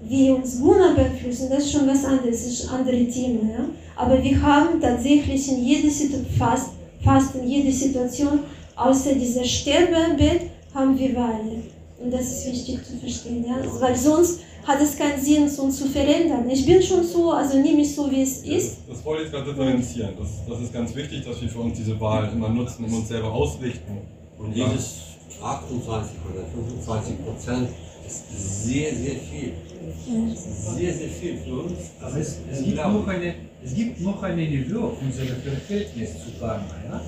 [0.00, 3.50] wie uns Guna beeinflussen, das ist schon was anderes, das ist ein anderes Thema.
[3.50, 3.64] Ja?
[3.96, 8.40] Aber wir haben tatsächlich in jeder Situation, fast fast in jeder Situation,
[8.76, 10.42] außer dieser Sterbebett,
[10.74, 11.40] haben wir Wahl.
[11.98, 13.56] Und das ist wichtig zu verstehen, ja?
[13.80, 16.48] weil sonst hat es keinen Sinn, uns zu verändern.
[16.48, 18.78] Ich bin schon so, also nehme mich so, wie es ist.
[18.86, 20.10] Das, das wollte ich gerade differenzieren.
[20.18, 23.08] Das, das ist ganz wichtig, dass wir für uns diese Wahl immer nutzen und uns
[23.08, 23.98] selber ausrichten.
[24.38, 24.96] Und dieses
[25.42, 27.68] 28 oder 25 Prozent
[28.36, 29.52] sehr, sehr viel.
[30.76, 31.78] Sehr, sehr viel für uns.
[32.00, 33.34] Aber es, es, gibt, noch eine,
[33.64, 36.64] es gibt noch eine Niveau unserer Verhältnis zu Karma.
[36.88, 37.00] Ja?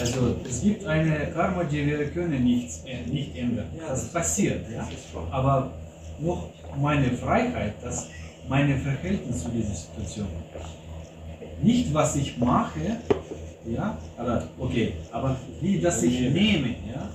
[0.00, 2.70] Also es gibt eine Karma, die wir können nicht,
[3.10, 3.66] nicht ändern.
[3.86, 4.66] Das passiert.
[4.72, 4.88] Ja?
[5.30, 5.72] Aber
[6.20, 6.50] noch
[6.80, 8.06] meine Freiheit, das
[8.48, 10.28] meine Verhältnis zu dieser Situation.
[11.62, 12.98] Nicht was ich mache,
[13.66, 17.10] ja, aber okay, aber wie das ich nehme, ja.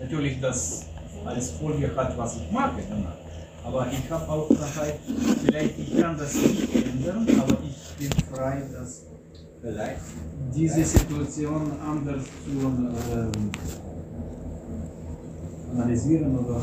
[0.00, 0.86] Natürlich das
[1.24, 3.16] als Folge hat, was ich mache danach.
[3.64, 4.98] Aber ich habe auch Freiheit,
[5.44, 9.02] vielleicht ich kann das nicht ändern, aber ich bin frei, dass
[9.60, 10.00] vielleicht
[10.54, 12.66] diese Situation anders zu
[13.12, 13.50] ähm,
[15.74, 16.62] analysieren oder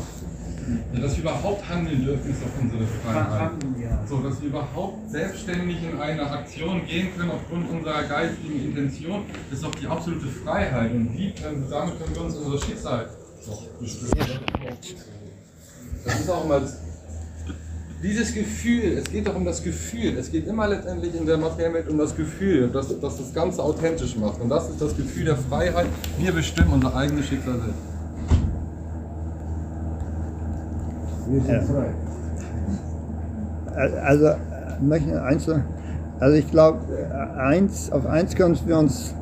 [0.92, 3.52] ja, dass wir überhaupt handeln dürfen, ist doch unsere Freiheit.
[4.08, 9.22] So, dass wir überhaupt selbstständig in eine Aktion gehen können aufgrund unserer geistigen Intention,
[9.52, 10.92] ist doch die absolute Freiheit.
[10.92, 13.08] Und wie können, damit können wir uns unser Schicksal.
[16.04, 16.60] Das ist auch immer
[18.02, 20.16] dieses Gefühl, es geht doch um das Gefühl.
[20.18, 23.62] Es geht immer letztendlich in der materiellen Welt um das Gefühl, dass, dass das Ganze
[23.62, 24.40] authentisch macht.
[24.40, 25.86] Und das ist das Gefühl der Freiheit.
[26.18, 27.74] Wir bestimmen unser eigenes Schicksal selbst.
[31.28, 31.62] Wir sind Ja.
[31.62, 31.94] frei.
[34.02, 34.30] Also,
[34.80, 35.64] möchte ich eins sagen?
[36.18, 36.80] Also ich glaube,
[37.36, 39.14] eins, auf eins können wir uns